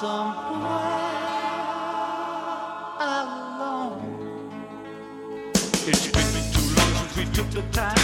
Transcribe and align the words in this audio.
somewhere 0.00 0.68
alone. 3.00 3.98
It's 5.88 6.06
been 6.06 6.44
too 6.52 6.66
long 6.76 6.92
since 6.94 7.16
we 7.16 7.24
took 7.34 7.50
the 7.50 7.62
time. 7.72 7.97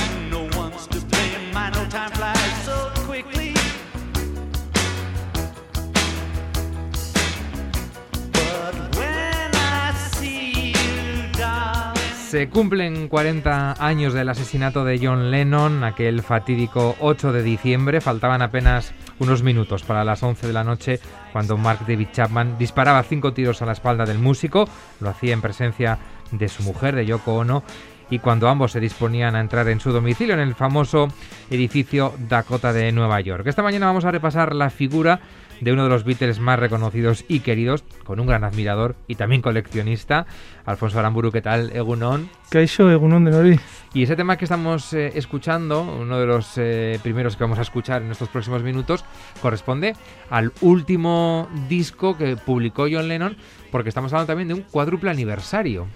Se 12.35 12.49
cumplen 12.49 13.07
40 13.07 13.77
años 13.79 14.13
del 14.13 14.29
asesinato 14.29 14.85
de 14.85 14.99
John 15.01 15.31
Lennon, 15.31 15.85
aquel 15.85 16.21
fatídico 16.21 16.97
8 16.99 17.33
de 17.33 17.45
diciembre. 17.45 18.01
Faltaban 18.01 18.43
apenas 18.43 18.93
unos 19.21 19.45
minutos 19.45 19.85
para 19.85 20.03
las 20.03 20.21
11 20.21 20.49
de 20.49 20.53
la 20.53 20.65
noche 20.65 20.99
cuando 21.33 21.57
Mark 21.57 21.87
David 21.87 22.09
Chapman 22.13 22.59
disparaba 22.59 23.05
cinco 23.05 23.33
tiros 23.33 23.63
a 23.63 23.67
la 23.67 23.73
espalda 23.73 24.05
del 24.05 24.19
músico. 24.19 24.69
Lo 24.99 25.11
hacía 25.11 25.33
en 25.33 25.43
presencia 25.43 26.01
de 26.33 26.49
su 26.49 26.65
mujer, 26.65 26.97
de 26.97 27.07
Yoko 27.07 27.37
Ono, 27.37 27.63
y 28.11 28.19
cuando 28.19 28.49
ambos 28.49 28.73
se 28.73 28.81
disponían 28.81 29.37
a 29.37 29.41
entrar 29.41 29.69
en 29.69 29.79
su 29.79 29.93
domicilio 29.93 30.35
en 30.35 30.41
el 30.41 30.57
famoso 30.57 31.07
edificio 31.51 32.15
Dakota 32.29 32.73
de 32.73 32.91
Nueva 32.91 33.21
York. 33.21 33.47
Esta 33.47 33.63
mañana 33.63 33.87
vamos 33.87 34.07
a 34.07 34.11
repasar 34.11 34.57
la 34.57 34.71
figura 34.71 35.21
de 35.61 35.73
uno 35.73 35.85
de 35.85 35.89
los 35.89 36.05
Beatles 36.05 36.41
más 36.41 36.59
reconocidos 36.59 37.25
y 37.29 37.41
queridos, 37.41 37.85
con 38.05 38.21
un 38.21 38.27
gran 38.27 38.45
admirador 38.45 38.97
y 39.09 39.15
también 39.15 39.41
coleccionista, 39.43 40.27
Alfonso 40.67 40.99
Aramburu, 40.99 41.31
¿qué 41.33 41.41
tal? 41.43 41.71
Egunon. 41.75 42.29
Kaixo, 42.51 42.91
egunon 42.91 43.25
de 43.25 43.31
Nori. 43.31 43.61
Y 43.95 44.03
ese 44.03 44.17
tema 44.17 44.37
que 44.37 44.45
estamos 44.45 44.93
eh, 44.93 45.13
escuchando, 45.15 45.83
uno 45.83 46.19
de 46.19 46.27
los 46.27 46.53
eh, 46.57 46.99
primeros 47.03 47.37
que 47.37 47.45
vamos 47.45 47.59
a 47.59 47.63
escuchar 47.63 48.03
en 48.03 48.11
estos 48.11 48.29
próximos 48.29 48.63
minutos, 48.63 49.05
corresponde 49.41 49.95
al 50.31 50.53
último 50.61 51.49
disco 51.69 52.17
que 52.17 52.37
publicó 52.37 52.87
John 52.91 53.09
Lennon, 53.09 53.37
porque 53.71 53.89
estamos 53.89 54.13
hablando 54.13 54.27
también 54.29 54.49
de 54.49 54.55
un 54.55 54.63
cuádruple 54.63 55.11
aniversario. 55.11 55.87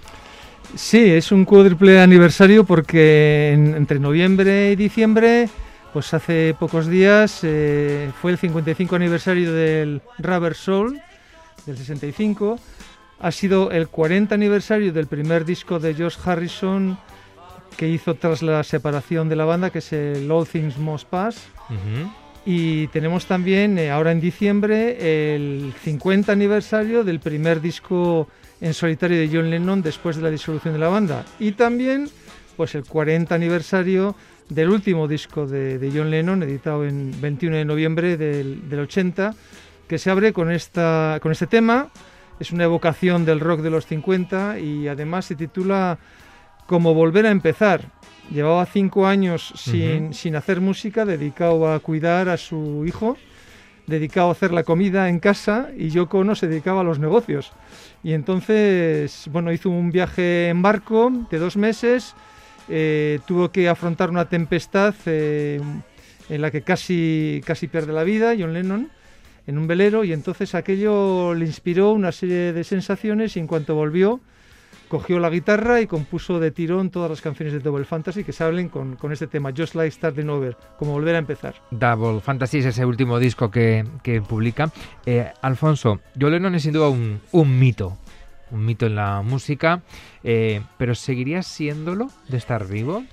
Sí, 0.74 0.98
es 1.10 1.32
un 1.32 1.44
cuádruple 1.44 2.00
aniversario 2.00 2.64
porque 2.64 3.52
en- 3.54 3.74
entre 3.74 3.98
noviembre 3.98 4.72
y 4.72 4.76
diciembre, 4.76 5.48
pues 5.92 6.12
hace 6.14 6.54
pocos 6.58 6.86
días, 6.86 7.40
eh, 7.42 8.10
fue 8.20 8.32
el 8.32 8.38
55 8.38 8.96
aniversario 8.96 9.52
del 9.52 10.02
Rubber 10.18 10.54
Soul, 10.54 11.00
del 11.66 11.76
65. 11.76 12.58
Ha 13.20 13.32
sido 13.32 13.70
el 13.70 13.88
40 13.88 14.34
aniversario 14.34 14.92
del 14.92 15.06
primer 15.06 15.44
disco 15.44 15.78
de 15.78 15.94
George 15.94 16.18
Harrison 16.24 16.98
que 17.76 17.88
hizo 17.88 18.14
tras 18.14 18.42
la 18.42 18.62
separación 18.64 19.28
de 19.28 19.36
la 19.36 19.44
banda, 19.44 19.70
que 19.70 19.78
es 19.78 19.92
el 19.92 20.30
All 20.30 20.46
Things 20.46 20.78
Must 20.78 21.08
Pass. 21.08 21.46
Y 22.44 22.86
tenemos 22.88 23.26
también, 23.26 23.78
eh, 23.78 23.90
ahora 23.90 24.12
en 24.12 24.20
diciembre, 24.20 25.34
el 25.34 25.74
50 25.82 26.32
aniversario 26.32 27.04
del 27.04 27.20
primer 27.20 27.60
disco 27.60 28.28
en 28.60 28.74
solitario 28.74 29.18
de 29.18 29.28
John 29.32 29.50
Lennon 29.50 29.82
después 29.82 30.16
de 30.16 30.22
la 30.22 30.30
disolución 30.30 30.74
de 30.74 30.80
la 30.80 30.88
banda. 30.88 31.24
Y 31.38 31.52
también, 31.52 32.08
pues 32.56 32.74
el 32.74 32.84
40 32.84 33.34
aniversario 33.34 34.16
del 34.48 34.70
último 34.70 35.08
disco 35.08 35.46
de, 35.46 35.78
de 35.78 35.90
John 35.90 36.10
Lennon, 36.10 36.42
editado 36.42 36.84
en 36.84 37.12
21 37.20 37.56
de 37.56 37.64
noviembre 37.64 38.16
del, 38.16 38.68
del 38.68 38.80
80, 38.80 39.34
que 39.86 39.98
se 39.98 40.10
abre 40.10 40.32
con, 40.32 40.50
esta, 40.50 41.18
con 41.22 41.32
este 41.32 41.46
tema. 41.46 41.88
Es 42.40 42.52
una 42.52 42.64
evocación 42.64 43.24
del 43.24 43.40
rock 43.40 43.60
de 43.60 43.70
los 43.70 43.86
50 43.86 44.58
y 44.60 44.88
además 44.88 45.24
se 45.24 45.34
titula 45.34 45.98
Como 46.66 46.94
volver 46.94 47.26
a 47.26 47.30
empezar. 47.30 47.90
Llevaba 48.30 48.64
cinco 48.66 49.06
años 49.06 49.52
sin, 49.56 50.12
sin 50.12 50.36
hacer 50.36 50.60
música, 50.60 51.04
dedicado 51.04 51.72
a 51.72 51.80
cuidar 51.80 52.28
a 52.28 52.36
su 52.36 52.84
hijo, 52.86 53.16
dedicado 53.86 54.28
a 54.28 54.32
hacer 54.32 54.52
la 54.52 54.64
comida 54.64 55.08
en 55.08 55.18
casa 55.18 55.70
y 55.76 55.88
Yoko 55.88 56.18
Ono 56.18 56.34
se 56.34 56.46
dedicaba 56.46 56.82
a 56.82 56.84
los 56.84 56.98
negocios. 56.98 57.52
Y 58.04 58.12
entonces, 58.12 59.28
bueno, 59.32 59.50
hizo 59.50 59.70
un 59.70 59.90
viaje 59.90 60.50
en 60.50 60.60
barco 60.62 61.10
de 61.30 61.38
dos 61.38 61.56
meses, 61.56 62.14
eh, 62.68 63.20
tuvo 63.26 63.50
que 63.50 63.68
afrontar 63.68 64.10
una 64.10 64.28
tempestad 64.28 64.94
eh, 65.06 65.60
en 66.28 66.42
la 66.42 66.50
que 66.50 66.62
casi, 66.62 67.40
casi 67.44 67.68
pierde 67.68 67.92
la 67.92 68.04
vida 68.04 68.34
John 68.38 68.52
Lennon 68.52 68.90
en 69.46 69.58
un 69.58 69.66
velero 69.66 70.04
y 70.04 70.12
entonces 70.12 70.54
aquello 70.54 71.34
le 71.34 71.46
inspiró 71.46 71.92
una 71.92 72.12
serie 72.12 72.52
de 72.52 72.64
sensaciones 72.64 73.36
y 73.36 73.40
en 73.40 73.46
cuanto 73.46 73.74
volvió 73.74 74.20
cogió 74.88 75.18
la 75.18 75.30
guitarra 75.30 75.80
y 75.80 75.86
compuso 75.86 76.40
de 76.40 76.50
tirón 76.50 76.90
todas 76.90 77.10
las 77.10 77.20
canciones 77.20 77.52
de 77.52 77.60
Double 77.60 77.84
Fantasy 77.84 78.24
que 78.24 78.32
se 78.32 78.42
hablen 78.42 78.68
con, 78.68 78.96
este 79.12 79.26
tema, 79.26 79.52
Just 79.56 79.74
Like 79.74 79.90
Starting 79.92 80.28
Over, 80.28 80.56
como 80.78 80.92
volver 80.92 81.14
a 81.14 81.18
empezar. 81.18 81.54
Double 81.70 82.20
Fantasy 82.20 82.58
es 82.58 82.66
ese 82.66 82.84
último 82.84 83.18
disco 83.18 83.50
que, 83.50 83.84
que 84.02 84.20
publica. 84.22 84.72
Eh, 85.06 85.30
Alfonso, 85.42 86.00
John 86.18 86.32
Lennon 86.32 86.54
es 86.54 86.62
sin 86.62 86.72
duda 86.72 86.88
un, 86.88 87.20
un 87.32 87.58
mito, 87.58 87.98
un 88.50 88.64
mito 88.64 88.86
en 88.86 88.94
la 88.94 89.22
música, 89.22 89.82
eh, 90.24 90.62
pero 90.76 90.94
¿seguiría 90.94 91.42
siéndolo 91.42 92.08
de 92.28 92.36
estar 92.36 92.66
vivo? 92.66 93.04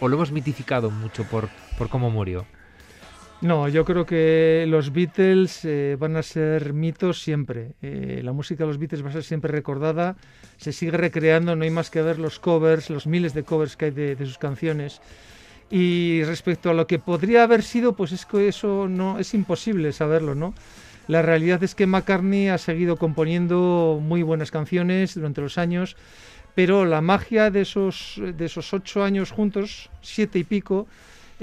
¿O 0.00 0.08
lo 0.08 0.16
hemos 0.16 0.32
mitificado 0.32 0.90
mucho 0.90 1.24
por, 1.24 1.48
por 1.78 1.88
cómo 1.88 2.10
murió? 2.10 2.44
No, 3.42 3.66
yo 3.68 3.84
creo 3.84 4.06
que 4.06 4.66
los 4.68 4.92
Beatles 4.92 5.64
eh, 5.64 5.96
van 5.98 6.16
a 6.16 6.22
ser 6.22 6.72
mitos 6.72 7.20
siempre. 7.20 7.72
Eh, 7.82 8.20
la 8.22 8.32
música 8.32 8.62
de 8.62 8.68
los 8.68 8.78
Beatles 8.78 9.04
va 9.04 9.08
a 9.08 9.12
ser 9.12 9.24
siempre 9.24 9.50
recordada, 9.50 10.16
se 10.58 10.72
sigue 10.72 10.92
recreando, 10.92 11.56
no 11.56 11.64
hay 11.64 11.70
más 11.70 11.90
que 11.90 12.02
ver 12.02 12.20
los 12.20 12.38
covers, 12.38 12.88
los 12.88 13.08
miles 13.08 13.34
de 13.34 13.42
covers 13.42 13.76
que 13.76 13.86
hay 13.86 13.90
de, 13.90 14.14
de 14.14 14.26
sus 14.26 14.38
canciones. 14.38 15.00
Y 15.70 16.22
respecto 16.22 16.70
a 16.70 16.74
lo 16.74 16.86
que 16.86 17.00
podría 17.00 17.42
haber 17.42 17.62
sido, 17.64 17.94
pues 17.96 18.12
es 18.12 18.26
que 18.26 18.46
eso 18.46 18.86
no 18.88 19.18
es 19.18 19.34
imposible 19.34 19.92
saberlo, 19.92 20.36
¿no? 20.36 20.54
La 21.08 21.22
realidad 21.22 21.62
es 21.62 21.74
que 21.74 21.86
McCartney 21.86 22.48
ha 22.48 22.58
seguido 22.58 22.96
componiendo 22.96 23.98
muy 24.00 24.22
buenas 24.22 24.50
canciones 24.50 25.14
durante 25.14 25.40
los 25.40 25.58
años, 25.58 25.96
pero 26.54 26.84
la 26.84 27.00
magia 27.00 27.50
de 27.50 27.62
esos, 27.62 28.20
de 28.20 28.44
esos 28.44 28.72
ocho 28.72 29.02
años 29.02 29.30
juntos, 29.30 29.90
siete 30.00 30.38
y 30.38 30.44
pico, 30.44 30.86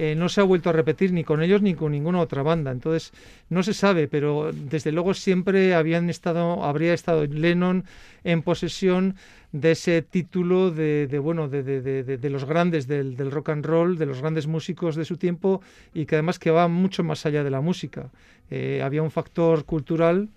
eh, 0.02 0.16
no 0.16 0.30
se 0.30 0.40
ha 0.40 0.46
vuelto 0.46 0.70
a 0.70 0.72
repetir 0.72 1.12
ni 1.12 1.26
con 1.26 1.44
ellos 1.44 1.62
ni 1.62 1.74
con 1.74 1.92
ninguna 1.92 2.22
otra 2.22 2.42
banda. 2.42 2.72
Entonces, 2.72 3.12
no 3.50 3.64
se 3.64 3.74
sabe, 3.74 4.08
pero 4.08 4.52
desde 4.54 4.94
luego 4.94 5.14
siempre 5.14 5.76
habían 5.76 6.10
estado, 6.10 6.64
habría 6.64 6.94
estado 6.94 7.26
Lennon 7.26 7.84
en 8.24 8.42
posesión 8.42 9.16
de 9.52 9.72
ese 9.72 10.02
título 10.02 10.72
de, 10.72 11.20
bueno 11.22 11.50
de, 11.50 12.30
los 12.30 12.46
grandes 12.46 12.88
del, 12.88 13.18
del, 13.18 13.30
rock 13.30 13.50
and 13.50 13.66
roll, 13.66 13.98
de 13.98 14.06
los 14.06 14.22
grandes 14.22 14.48
músicos 14.48 14.96
de 14.96 15.04
su 15.04 15.18
tiempo 15.18 15.62
y 15.94 16.06
que 16.06 16.16
además 16.16 16.40
que 16.40 16.52
va 16.52 16.70
mucho 16.70 17.04
más 17.04 17.26
allá 17.26 17.44
de 17.44 17.50
la 17.50 17.60
música. 17.60 18.10
Eh, 18.52 18.82
había 18.82 19.04
un 19.04 19.12
factor 19.12 19.66
cultural 19.66 20.30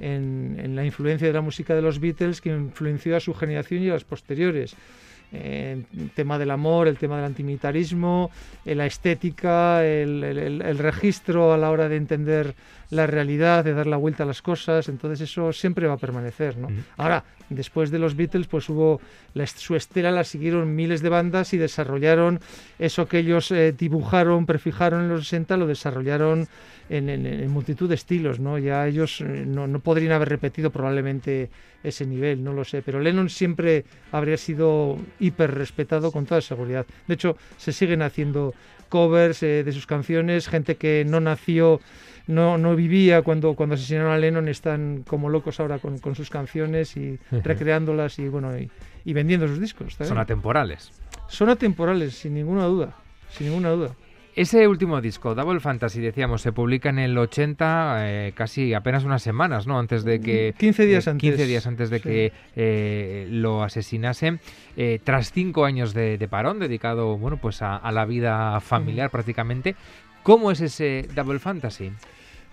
en, 0.00 0.56
en, 0.58 0.74
la 0.74 0.84
influencia 0.84 1.28
de 1.28 1.32
la 1.32 1.40
música 1.40 1.76
de 1.76 1.82
los 1.82 2.00
Beatles 2.00 2.40
que 2.40 2.50
influenció 2.50 3.16
a 3.16 3.20
su 3.20 3.32
generación 3.32 3.84
y 3.84 3.90
a 3.90 3.92
las 3.92 4.02
posteriores. 4.02 4.74
El 5.34 6.10
tema 6.14 6.38
del 6.38 6.50
amor, 6.50 6.88
el 6.88 6.96
tema 6.96 7.16
del 7.16 7.24
antimilitarismo, 7.26 8.30
eh, 8.64 8.74
la 8.74 8.86
estética, 8.86 9.84
el, 9.84 10.78
registro 10.78 11.52
a 11.52 11.58
la 11.58 11.70
hora 11.70 11.88
de 11.88 11.96
entender 11.96 12.54
la 12.90 13.06
realidad, 13.06 13.64
de 13.64 13.74
dar 13.74 13.86
la 13.86 13.96
vuelta 13.96 14.24
a 14.24 14.26
las 14.26 14.42
cosas, 14.42 14.88
entonces 14.88 15.30
eso 15.30 15.52
siempre 15.52 15.86
va 15.86 15.94
a 15.94 15.98
permanecer. 15.98 16.56
¿no? 16.56 16.68
Ahora, 16.96 17.24
después 17.48 17.90
de 17.90 17.98
los 17.98 18.16
Beatles, 18.16 18.46
pues 18.46 18.68
hubo 18.68 19.00
la, 19.34 19.46
su 19.46 19.76
estela 19.76 20.10
la 20.10 20.24
siguieron 20.24 20.74
miles 20.74 21.02
de 21.02 21.08
bandas 21.08 21.52
y 21.54 21.58
desarrollaron 21.58 22.40
eso 22.78 23.06
que 23.06 23.18
ellos 23.18 23.50
eh, 23.50 23.72
dibujaron, 23.72 24.46
prefijaron 24.46 25.02
en 25.02 25.08
los 25.08 25.28
60, 25.28 25.56
lo 25.56 25.66
desarrollaron 25.66 26.48
en, 26.88 27.08
en, 27.08 27.26
en 27.26 27.50
multitud 27.50 27.88
de 27.88 27.94
estilos. 27.94 28.40
¿no? 28.40 28.58
Ya 28.58 28.86
ellos 28.86 29.20
eh, 29.20 29.44
no, 29.46 29.66
no, 29.66 29.80
podrían 29.80 30.12
haber 30.12 30.28
repetido 30.28 30.70
probablemente 30.70 31.50
ese 31.82 32.06
nivel, 32.06 32.42
no 32.42 32.52
lo 32.52 32.64
sé, 32.64 32.80
pero 32.82 32.98
Lennon 32.98 33.28
siempre 33.28 33.84
habría 34.10 34.38
sido 34.38 34.98
hiper 35.20 35.52
respetado 35.52 36.10
con 36.12 36.24
toda 36.24 36.40
seguridad. 36.40 36.86
De 37.06 37.14
hecho, 37.14 37.36
se 37.58 37.72
siguen 37.72 38.00
haciendo 38.00 38.54
covers 38.88 39.42
eh, 39.42 39.64
de 39.64 39.72
sus 39.72 39.86
canciones, 39.86 40.48
gente 40.48 40.76
que 40.76 41.04
no 41.06 41.20
nació 41.20 41.80
no, 42.26 42.56
no 42.56 42.74
vivía 42.74 43.22
cuando, 43.22 43.54
cuando 43.54 43.74
asesinaron 43.74 44.12
a 44.12 44.18
Lennon, 44.18 44.48
están 44.48 45.04
como 45.06 45.28
locos 45.28 45.60
ahora 45.60 45.78
con, 45.78 45.98
con 45.98 46.14
sus 46.14 46.30
canciones 46.30 46.96
y 46.96 47.18
recreándolas 47.30 48.18
y 48.18 48.28
bueno 48.28 48.58
y, 48.58 48.70
y 49.04 49.12
vendiendo 49.12 49.46
sus 49.46 49.60
discos. 49.60 49.94
Son 50.00 50.18
atemporales. 50.18 50.90
Son 51.28 51.48
atemporales, 51.50 52.14
sin 52.14 52.34
ninguna 52.34 52.64
duda, 52.64 52.96
sin 53.30 53.48
ninguna 53.48 53.70
duda. 53.70 53.90
Ese 54.36 54.66
último 54.66 55.00
disco, 55.00 55.36
Double 55.36 55.60
Fantasy, 55.60 56.00
decíamos, 56.00 56.42
se 56.42 56.50
publica 56.50 56.88
en 56.88 56.98
el 56.98 57.16
80, 57.16 57.96
eh, 58.00 58.32
casi 58.34 58.74
apenas 58.74 59.04
unas 59.04 59.22
semanas, 59.22 59.68
¿no? 59.68 59.78
Antes 59.78 60.02
de 60.02 60.18
que... 60.20 60.54
15 60.58 60.86
días 60.86 61.06
antes. 61.06 61.20
15 61.20 61.46
días 61.46 61.66
antes 61.68 61.88
de 61.88 61.98
Sí. 61.98 62.02
que 62.02 62.32
eh, 62.56 63.28
lo 63.30 63.62
asesinasen. 63.62 64.40
Eh, 64.76 64.98
tras 65.04 65.30
cinco 65.30 65.64
años 65.64 65.94
de, 65.94 66.18
de 66.18 66.26
parón, 66.28 66.58
dedicado, 66.58 67.16
bueno, 67.16 67.36
pues 67.36 67.62
a, 67.62 67.76
a 67.76 67.92
la 67.92 68.06
vida 68.06 68.58
familiar 68.60 69.08
prácticamente. 69.10 69.76
¿Cómo 70.24 70.50
es 70.50 70.60
ese 70.60 71.06
Double 71.14 71.38
Fantasy? 71.38 71.92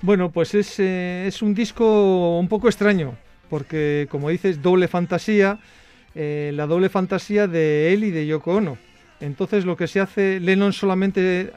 Bueno, 0.03 0.29
pues 0.31 0.53
es, 0.53 0.79
eh, 0.79 1.25
es 1.25 1.41
un 1.41 1.55
disco 1.55 2.37
un 2.37 2.47
poco 2.47 2.67
extraño, 2.67 3.15
porque 3.49 4.07
como 4.11 4.29
dices, 4.29 4.61
doble 4.61 4.87
fantasía, 4.87 5.57
eh, 6.13 6.51
la 6.53 6.67
doble 6.67 6.89
fantasía 6.89 7.47
de 7.47 7.91
él 7.91 8.03
y 8.03 8.11
de 8.11 8.27
Yoko 8.27 8.55
Ono. 8.57 8.77
Entonces 9.19 9.65
lo 9.65 9.75
que 9.77 9.87
se 9.87 9.99
hace, 9.99 10.39
Lennon 10.39 10.73
solamente 10.73 11.51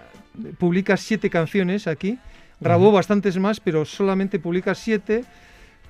publica 0.59 0.97
siete 0.97 1.31
canciones 1.31 1.87
aquí, 1.87 2.19
grabó 2.61 2.93
bastantes 2.93 3.39
más, 3.39 3.61
pero 3.61 3.85
solamente 3.85 4.39
publica 4.39 4.75
siete 4.75 5.25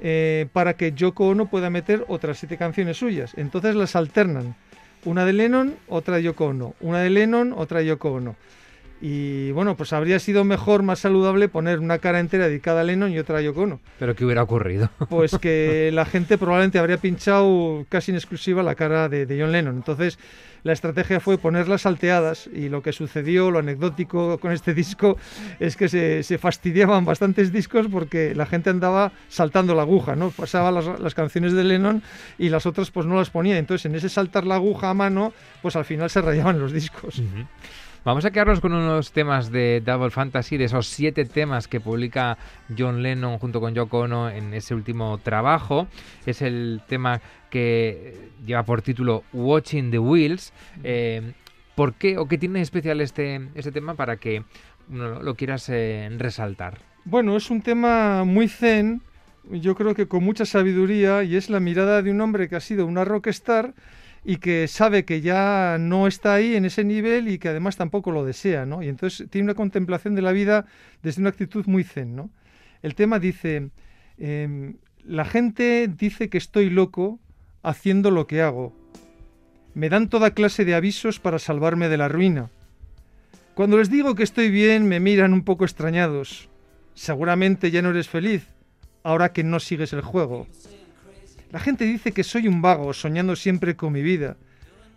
eh, 0.00 0.46
para 0.52 0.74
que 0.74 0.92
Yoko 0.92 1.28
Ono 1.28 1.46
pueda 1.46 1.70
meter 1.70 2.04
otras 2.08 2.38
siete 2.38 2.56
canciones 2.56 2.96
suyas. 2.96 3.32
Entonces 3.36 3.74
las 3.74 3.96
alternan, 3.96 4.54
una 5.04 5.24
de 5.24 5.32
Lennon, 5.32 5.74
otra 5.88 6.16
de 6.16 6.24
Yoko 6.24 6.46
Ono, 6.46 6.74
una 6.80 7.00
de 7.00 7.10
Lennon, 7.10 7.52
otra 7.56 7.80
de 7.80 7.86
Yoko 7.86 8.12
Ono. 8.12 8.36
Y 9.00 9.50
bueno, 9.52 9.76
pues 9.76 9.92
habría 9.92 10.18
sido 10.18 10.44
mejor, 10.44 10.82
más 10.82 11.00
saludable 11.00 11.48
poner 11.48 11.80
una 11.80 11.98
cara 11.98 12.20
entera 12.20 12.48
dedicada 12.48 12.80
a 12.80 12.84
Lennon 12.84 13.12
y 13.12 13.18
otra 13.18 13.38
a 13.38 13.40
Yoko. 13.42 13.80
¿Pero 13.98 14.14
qué 14.14 14.24
hubiera 14.24 14.42
ocurrido? 14.42 14.90
Pues 15.08 15.38
que 15.38 15.90
la 15.92 16.04
gente 16.04 16.38
probablemente 16.38 16.78
habría 16.78 16.96
pinchado 16.96 17.86
casi 17.88 18.10
en 18.10 18.16
exclusiva 18.16 18.62
la 18.62 18.74
cara 18.74 19.08
de, 19.08 19.26
de 19.26 19.40
John 19.40 19.52
Lennon. 19.52 19.76
Entonces 19.76 20.18
la 20.64 20.72
estrategia 20.72 21.20
fue 21.20 21.36
ponerlas 21.36 21.82
salteadas 21.82 22.48
y 22.52 22.70
lo 22.70 22.82
que 22.82 22.92
sucedió, 22.92 23.50
lo 23.50 23.58
anecdótico 23.58 24.38
con 24.38 24.50
este 24.50 24.72
disco, 24.72 25.18
es 25.60 25.76
que 25.76 25.90
se, 25.90 26.22
se 26.22 26.38
fastidiaban 26.38 27.04
bastantes 27.04 27.52
discos 27.52 27.86
porque 27.92 28.34
la 28.34 28.46
gente 28.46 28.70
andaba 28.70 29.12
saltando 29.28 29.74
la 29.74 29.82
aguja, 29.82 30.16
¿no? 30.16 30.30
Pasaba 30.30 30.70
las, 30.70 30.98
las 30.98 31.14
canciones 31.14 31.52
de 31.52 31.64
Lennon 31.64 32.02
y 32.38 32.48
las 32.48 32.64
otras 32.64 32.90
pues 32.90 33.04
no 33.04 33.14
las 33.16 33.28
ponía. 33.28 33.58
Entonces 33.58 33.84
en 33.84 33.94
ese 33.94 34.08
saltar 34.08 34.46
la 34.46 34.54
aguja 34.54 34.88
a 34.88 34.94
mano, 34.94 35.34
pues 35.60 35.76
al 35.76 35.84
final 35.84 36.08
se 36.08 36.22
rayaban 36.22 36.58
los 36.58 36.72
discos. 36.72 37.22
Vamos 38.04 38.26
a 38.26 38.30
quedarnos 38.30 38.60
con 38.60 38.74
unos 38.74 39.12
temas 39.12 39.50
de 39.50 39.80
Double 39.82 40.10
Fantasy, 40.10 40.58
de 40.58 40.64
esos 40.64 40.88
siete 40.88 41.24
temas 41.24 41.66
que 41.68 41.80
publica 41.80 42.36
John 42.76 43.02
Lennon 43.02 43.38
junto 43.38 43.62
con 43.62 43.74
Yoko 43.74 44.00
Ono 44.00 44.28
en 44.28 44.52
ese 44.52 44.74
último 44.74 45.16
trabajo. 45.16 45.88
Es 46.26 46.42
el 46.42 46.82
tema 46.86 47.22
que 47.48 48.28
lleva 48.44 48.62
por 48.62 48.82
título 48.82 49.24
Watching 49.32 49.90
the 49.90 49.98
Wheels. 49.98 50.52
Eh, 50.82 51.32
¿Por 51.74 51.94
qué 51.94 52.18
o 52.18 52.28
qué 52.28 52.36
tiene 52.36 52.60
especial 52.60 53.00
este, 53.00 53.48
este 53.54 53.72
tema 53.72 53.94
para 53.94 54.18
que 54.18 54.44
uno 54.90 55.22
lo 55.22 55.34
quieras 55.34 55.70
eh, 55.70 56.10
resaltar? 56.18 56.80
Bueno, 57.06 57.38
es 57.38 57.50
un 57.50 57.62
tema 57.62 58.24
muy 58.24 58.48
zen, 58.48 59.00
yo 59.50 59.74
creo 59.74 59.94
que 59.94 60.08
con 60.08 60.22
mucha 60.22 60.44
sabiduría, 60.44 61.22
y 61.24 61.36
es 61.36 61.48
la 61.48 61.58
mirada 61.58 62.02
de 62.02 62.10
un 62.10 62.20
hombre 62.20 62.50
que 62.50 62.56
ha 62.56 62.60
sido 62.60 62.84
una 62.84 63.06
rockstar 63.06 63.72
y 64.24 64.38
que 64.38 64.66
sabe 64.68 65.04
que 65.04 65.20
ya 65.20 65.76
no 65.78 66.06
está 66.06 66.34
ahí 66.34 66.56
en 66.56 66.64
ese 66.64 66.82
nivel 66.82 67.28
y 67.28 67.38
que 67.38 67.50
además 67.50 67.76
tampoco 67.76 68.10
lo 68.10 68.24
desea, 68.24 68.64
¿no? 68.64 68.82
Y 68.82 68.88
entonces 68.88 69.28
tiene 69.30 69.44
una 69.44 69.54
contemplación 69.54 70.14
de 70.14 70.22
la 70.22 70.32
vida 70.32 70.64
desde 71.02 71.20
una 71.20 71.28
actitud 71.30 71.66
muy 71.66 71.84
zen, 71.84 72.16
¿no? 72.16 72.30
El 72.82 72.94
tema 72.94 73.18
dice, 73.18 73.70
em, 74.18 74.76
la 75.04 75.26
gente 75.26 75.88
dice 75.88 76.30
que 76.30 76.38
estoy 76.38 76.70
loco 76.70 77.20
haciendo 77.62 78.10
lo 78.10 78.26
que 78.26 78.40
hago. 78.40 78.74
Me 79.74 79.90
dan 79.90 80.08
toda 80.08 80.32
clase 80.32 80.64
de 80.64 80.74
avisos 80.74 81.20
para 81.20 81.38
salvarme 81.38 81.88
de 81.88 81.96
la 81.98 82.08
ruina. 82.08 82.50
Cuando 83.54 83.76
les 83.76 83.90
digo 83.90 84.14
que 84.14 84.22
estoy 84.22 84.50
bien, 84.50 84.88
me 84.88 85.00
miran 85.00 85.32
un 85.32 85.44
poco 85.44 85.64
extrañados. 85.64 86.48
Seguramente 86.94 87.70
ya 87.70 87.82
no 87.82 87.90
eres 87.90 88.08
feliz, 88.08 88.46
ahora 89.02 89.32
que 89.32 89.44
no 89.44 89.60
sigues 89.60 89.92
el 89.92 90.00
juego. 90.00 90.46
La 91.54 91.60
gente 91.60 91.84
dice 91.84 92.10
que 92.10 92.24
soy 92.24 92.48
un 92.48 92.62
vago, 92.62 92.92
soñando 92.92 93.36
siempre 93.36 93.76
con 93.76 93.92
mi 93.92 94.02
vida. 94.02 94.36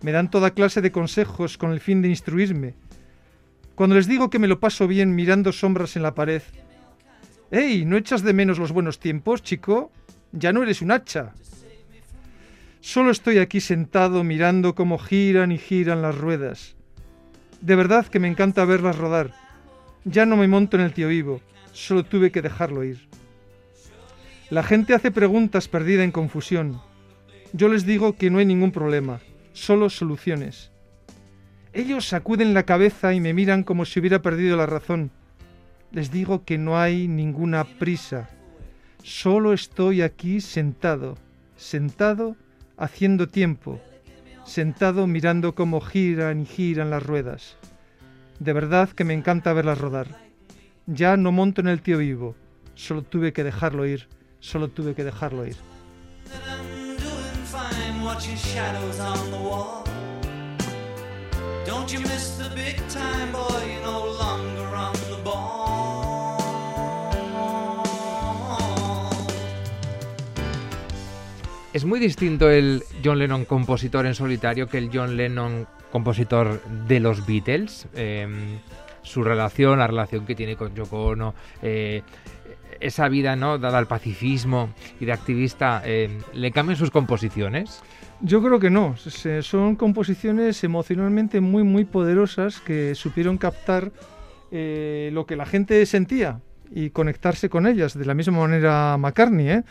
Me 0.01 0.11
dan 0.11 0.31
toda 0.31 0.55
clase 0.55 0.81
de 0.81 0.91
consejos 0.91 1.55
con 1.55 1.71
el 1.71 1.79
fin 1.79 2.01
de 2.01 2.09
instruirme. 2.09 2.73
Cuando 3.75 3.95
les 3.95 4.07
digo 4.07 4.31
que 4.31 4.39
me 4.39 4.47
lo 4.47 4.59
paso 4.59 4.87
bien 4.87 5.13
mirando 5.13 5.51
sombras 5.51 5.95
en 5.95 6.01
la 6.01 6.15
pared. 6.15 6.41
¡Ey! 7.51 7.85
¿No 7.85 7.95
echas 7.95 8.23
de 8.23 8.33
menos 8.33 8.57
los 8.57 8.71
buenos 8.71 8.97
tiempos, 8.97 9.43
chico? 9.43 9.91
Ya 10.31 10.51
no 10.51 10.63
eres 10.63 10.81
un 10.81 10.89
hacha. 10.89 11.35
Solo 12.81 13.11
estoy 13.11 13.37
aquí 13.37 13.61
sentado 13.61 14.23
mirando 14.23 14.73
cómo 14.73 14.97
giran 14.97 15.51
y 15.51 15.59
giran 15.59 16.01
las 16.01 16.17
ruedas. 16.17 16.75
De 17.61 17.75
verdad 17.75 18.07
que 18.07 18.19
me 18.19 18.29
encanta 18.29 18.65
verlas 18.65 18.97
rodar. 18.97 19.31
Ya 20.05 20.25
no 20.25 20.35
me 20.37 20.47
monto 20.47 20.75
en 20.75 20.81
el 20.81 20.93
tío 20.93 21.09
vivo, 21.09 21.39
solo 21.71 22.03
tuve 22.03 22.31
que 22.31 22.41
dejarlo 22.41 22.83
ir. 22.83 23.07
La 24.49 24.63
gente 24.63 24.93
hace 24.93 25.11
preguntas 25.11 25.67
perdida 25.67 26.05
en 26.05 26.11
confusión. 26.11 26.79
Yo 27.51 27.67
les 27.67 27.85
digo 27.85 28.15
que 28.15 28.29
no 28.29 28.37
hay 28.37 28.45
ningún 28.45 28.71
problema, 28.71 29.19
solo 29.51 29.89
soluciones. 29.89 30.71
Ellos 31.73 32.07
sacuden 32.07 32.53
la 32.53 32.63
cabeza 32.63 33.13
y 33.13 33.19
me 33.19 33.33
miran 33.33 33.63
como 33.63 33.83
si 33.83 33.99
hubiera 33.99 34.21
perdido 34.21 34.55
la 34.55 34.65
razón. 34.65 35.11
Les 35.91 36.11
digo 36.11 36.45
que 36.45 36.57
no 36.57 36.79
hay 36.79 37.09
ninguna 37.09 37.65
prisa. 37.65 38.29
Solo 39.03 39.51
estoy 39.51 40.01
aquí 40.01 40.39
sentado, 40.39 41.17
sentado 41.57 42.37
haciendo 42.77 43.27
tiempo, 43.27 43.81
sentado 44.45 45.07
mirando 45.07 45.55
cómo 45.55 45.81
giran 45.81 46.39
y 46.39 46.45
giran 46.45 46.89
las 46.89 47.05
ruedas. 47.05 47.57
De 48.39 48.53
verdad 48.53 48.87
que 48.91 49.03
me 49.03 49.13
encanta 49.13 49.51
verlas 49.51 49.77
rodar. 49.77 50.07
Ya 50.85 51.17
no 51.17 51.33
monto 51.33 51.59
en 51.59 51.67
el 51.67 51.81
tío 51.81 51.97
vivo, 51.97 52.37
solo 52.75 53.01
tuve 53.01 53.33
que 53.33 53.43
dejarlo 53.43 53.85
ir, 53.85 54.07
solo 54.39 54.69
tuve 54.69 54.93
que 54.93 55.03
dejarlo 55.03 55.45
ir. 55.45 55.55
Es 71.73 71.85
muy 71.85 71.99
distinto 71.99 72.49
el 72.49 72.83
John 73.03 73.19
Lennon 73.19 73.45
compositor 73.45 74.05
en 74.07 74.15
solitario 74.15 74.67
que 74.67 74.79
el 74.79 74.89
John 74.91 75.15
Lennon 75.15 75.67
compositor 75.91 76.63
de 76.87 76.99
los 76.99 77.25
Beatles. 77.27 77.87
Eh, 77.93 78.27
su 79.07 79.23
relación, 79.23 79.79
la 79.79 79.87
relación 79.87 80.25
que 80.25 80.35
tiene 80.35 80.55
con 80.55 80.75
Yoko 80.75 81.05
Ono, 81.05 81.33
eh, 81.61 82.03
esa 82.79 83.07
vida 83.09 83.35
no 83.35 83.57
dada 83.57 83.77
al 83.77 83.87
pacifismo 83.87 84.69
y 84.99 85.05
de 85.05 85.13
activista, 85.13 85.81
eh, 85.85 86.19
¿le 86.33 86.51
cambian 86.51 86.77
sus 86.77 86.91
composiciones? 86.91 87.81
Yo 88.21 88.41
creo 88.41 88.59
que 88.59 88.69
no. 88.69 88.95
Son 89.41 89.75
composiciones 89.75 90.63
emocionalmente 90.63 91.39
muy, 91.39 91.63
muy 91.63 91.85
poderosas 91.85 92.59
que 92.59 92.95
supieron 92.95 93.37
captar 93.37 93.91
eh, 94.51 95.11
lo 95.13 95.25
que 95.25 95.35
la 95.35 95.45
gente 95.45 95.85
sentía 95.85 96.39
y 96.71 96.89
conectarse 96.89 97.49
con 97.49 97.67
ellas. 97.67 97.97
De 97.97 98.05
la 98.05 98.13
misma 98.13 98.39
manera 98.39 98.97
McCartney, 98.97 99.49
¿eh? 99.49 99.63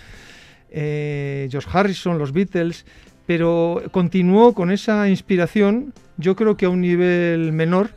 Eh, 0.70 1.48
George 1.50 1.68
Harrison, 1.72 2.18
los 2.18 2.32
Beatles, 2.32 2.86
pero 3.26 3.82
continuó 3.90 4.54
con 4.54 4.70
esa 4.70 5.08
inspiración, 5.08 5.92
yo 6.16 6.36
creo 6.36 6.56
que 6.56 6.66
a 6.66 6.68
un 6.68 6.80
nivel 6.80 7.52
menor, 7.52 7.90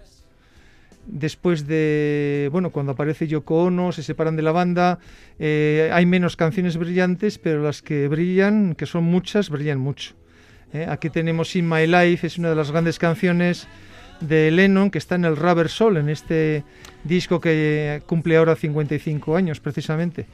después 1.11 1.67
de, 1.67 2.49
bueno, 2.51 2.71
cuando 2.71 2.93
aparece 2.93 3.27
Yoko 3.27 3.65
Ono, 3.65 3.91
se 3.91 4.03
separan 4.03 4.35
de 4.35 4.41
la 4.41 4.51
banda, 4.51 4.99
eh, 5.39 5.89
hay 5.93 6.05
menos 6.05 6.35
canciones 6.35 6.77
brillantes, 6.77 7.37
pero 7.37 7.63
las 7.63 7.81
que 7.81 8.07
brillan, 8.07 8.75
que 8.75 8.85
son 8.85 9.03
muchas, 9.03 9.49
brillan 9.49 9.79
mucho. 9.79 10.13
¿eh? 10.73 10.85
Aquí 10.89 11.09
tenemos 11.09 11.55
In 11.55 11.67
My 11.67 11.87
Life, 11.87 12.25
es 12.25 12.37
una 12.37 12.49
de 12.49 12.55
las 12.55 12.71
grandes 12.71 12.99
canciones 12.99 13.67
de 14.21 14.51
Lennon, 14.51 14.91
que 14.91 14.97
está 14.97 15.15
en 15.15 15.25
el 15.25 15.35
Rubber 15.35 15.69
Soul, 15.69 15.97
en 15.97 16.09
este 16.09 16.63
disco 17.03 17.39
que 17.39 18.01
cumple 18.05 18.37
ahora 18.37 18.55
55 18.55 19.35
años, 19.35 19.59
precisamente. 19.59 20.27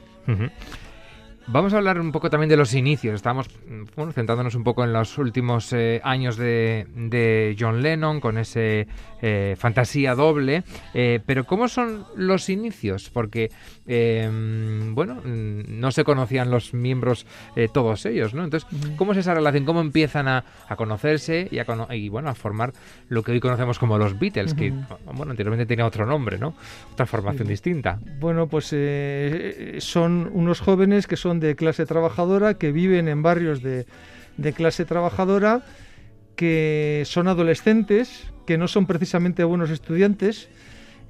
Vamos 1.48 1.72
a 1.74 1.76
hablar 1.76 2.00
un 2.00 2.10
poco 2.10 2.28
también 2.28 2.48
de 2.48 2.56
los 2.56 2.74
inicios. 2.74 3.14
Estamos 3.14 3.48
mm, 3.68 3.82
bueno, 3.94 4.10
centrándonos 4.12 4.56
un 4.56 4.64
poco 4.64 4.82
en 4.82 4.92
los 4.92 5.16
últimos 5.16 5.72
eh, 5.72 6.00
años 6.02 6.36
de, 6.36 6.86
de 6.96 7.56
John 7.58 7.82
Lennon 7.82 8.20
con 8.20 8.36
ese 8.36 8.88
eh, 9.22 9.54
fantasía 9.56 10.16
doble. 10.16 10.64
Eh, 10.92 11.20
pero 11.24 11.44
¿cómo 11.44 11.68
son 11.68 12.04
los 12.16 12.48
inicios? 12.48 13.10
Porque, 13.10 13.50
mm, 13.86 14.94
bueno, 14.94 15.14
mm, 15.24 15.78
no 15.80 15.92
se 15.92 16.02
conocían 16.02 16.50
los 16.50 16.74
miembros 16.74 17.26
todos 17.72 18.04
ellos, 18.06 18.34
¿no? 18.34 18.42
Entonces, 18.42 18.68
¿cómo 18.96 19.12
es 19.12 19.18
esa 19.18 19.32
relación? 19.34 19.64
¿Cómo 19.64 19.80
empiezan 19.80 20.26
a, 20.26 20.44
a 20.68 20.74
conocerse 20.76 21.46
y, 21.50 21.58
a, 21.60 21.64
cono- 21.64 21.86
y, 21.94 22.08
bueno, 22.08 22.28
a 22.28 22.34
formar 22.34 22.72
lo 23.08 23.22
que 23.22 23.30
hoy 23.32 23.40
conocemos 23.40 23.78
como 23.78 23.98
los 23.98 24.18
Beatles? 24.18 24.52
Que, 24.54 24.72
bueno, 25.14 25.30
anteriormente 25.30 25.64
tenía 25.66 25.86
otro 25.86 26.06
nombre, 26.06 26.38
¿no? 26.38 26.54
Otra 26.92 27.06
formación 27.06 27.46
Sí. 27.46 27.52
distinta. 27.52 28.00
Bueno, 28.18 28.48
pues 28.48 28.74
son 29.78 30.28
unos 30.32 30.60
jóvenes 30.60 31.06
que 31.06 31.16
son 31.16 31.35
de 31.40 31.56
clase 31.56 31.86
trabajadora, 31.86 32.54
que 32.54 32.72
viven 32.72 33.08
en 33.08 33.22
barrios 33.22 33.62
de, 33.62 33.86
de 34.36 34.52
clase 34.52 34.84
trabajadora, 34.84 35.62
que 36.36 37.02
son 37.06 37.28
adolescentes, 37.28 38.30
que 38.46 38.58
no 38.58 38.68
son 38.68 38.86
precisamente 38.86 39.42
buenos 39.44 39.70
estudiantes 39.70 40.48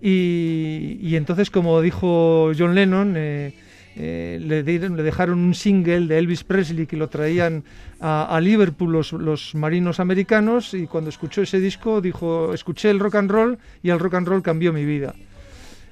Y, 0.01 0.99
y 1.01 1.17
entonces, 1.17 1.51
como 1.51 1.81
dijo 1.81 2.53
John 2.57 2.75
Lennon, 2.75 3.15
eh, 3.17 3.55
eh, 3.97 4.39
le, 4.43 4.63
dieron- 4.63 4.95
le 4.95 5.03
dejaron 5.03 5.39
un 5.39 5.55
single 5.55 6.07
de 6.07 6.19
Elvis 6.19 6.45
Presley 6.45 6.87
que 6.87 6.99
lo 6.99 7.09
traían 7.09 7.65
a, 7.99 8.25
a 8.37 8.41
Liverpool 8.43 8.93
los, 8.93 9.13
los 9.13 9.55
marinos 9.55 9.99
americanos 9.99 10.75
y 10.75 10.87
cuando 10.87 11.09
escuchó 11.09 11.41
ese 11.43 11.61
disco 11.61 12.03
dijo, 12.03 12.53
escuché 12.53 12.91
el 12.91 13.01
rock 13.01 13.15
and 13.17 13.31
roll 13.31 13.59
y 13.83 13.89
el 13.89 13.99
rock 13.99 14.15
and 14.15 14.29
roll 14.29 14.43
cambió 14.43 14.71
mi 14.73 14.85
vida. 14.85 15.15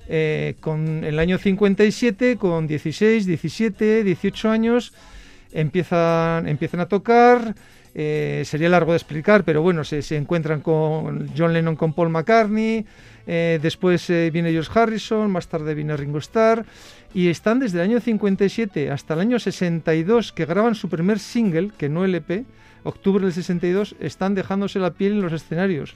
Eh, 0.09 0.57
con 0.61 1.03
el 1.05 1.19
año 1.19 1.39
57, 1.39 2.37
con 2.37 2.67
16, 2.67 3.27
17, 3.27 4.05
18 4.05 4.51
años, 4.51 4.93
empiezan, 5.53 6.47
empiezan 6.49 6.81
a 6.81 6.87
tocar. 6.87 7.55
eh, 7.97 8.43
sería 8.45 8.69
largo 8.69 8.91
de 8.91 8.99
explicar, 8.99 9.45
pero 9.45 9.63
bueno, 9.63 9.85
se, 9.85 10.17
encuentran 10.17 10.61
con 10.61 11.31
John 11.37 11.53
Lennon 11.53 11.77
con 11.77 11.93
Paul 11.93 12.11
McCartney, 12.11 12.85
eh, 13.25 13.61
después 13.63 14.09
viene 14.09 14.51
George 14.51 14.71
Harrison, 14.75 15.31
más 15.31 15.47
tarde 15.47 15.75
viene 15.75 15.97
Ringo 15.97 16.19
Starr, 16.19 16.67
y 17.15 17.29
están 17.29 17.61
desde 17.61 17.79
el 17.79 17.85
año 17.91 18.01
57 18.01 18.91
hasta 18.91 19.15
el 19.15 19.21
año 19.21 19.39
62 19.39 20.33
que 20.33 20.45
graban 20.45 20.75
su 20.75 20.89
primer 20.89 21.21
single, 21.21 21.71
que 21.79 21.89
no 21.89 22.05
LP, 22.05 22.45
octubre 22.83 23.25
del 23.25 23.33
62, 23.33 23.95
están 24.01 24.35
dejándose 24.35 24.81
la 24.81 24.91
piel 24.91 25.13
en 25.13 25.23
los 25.23 25.33
escenarios, 25.33 25.95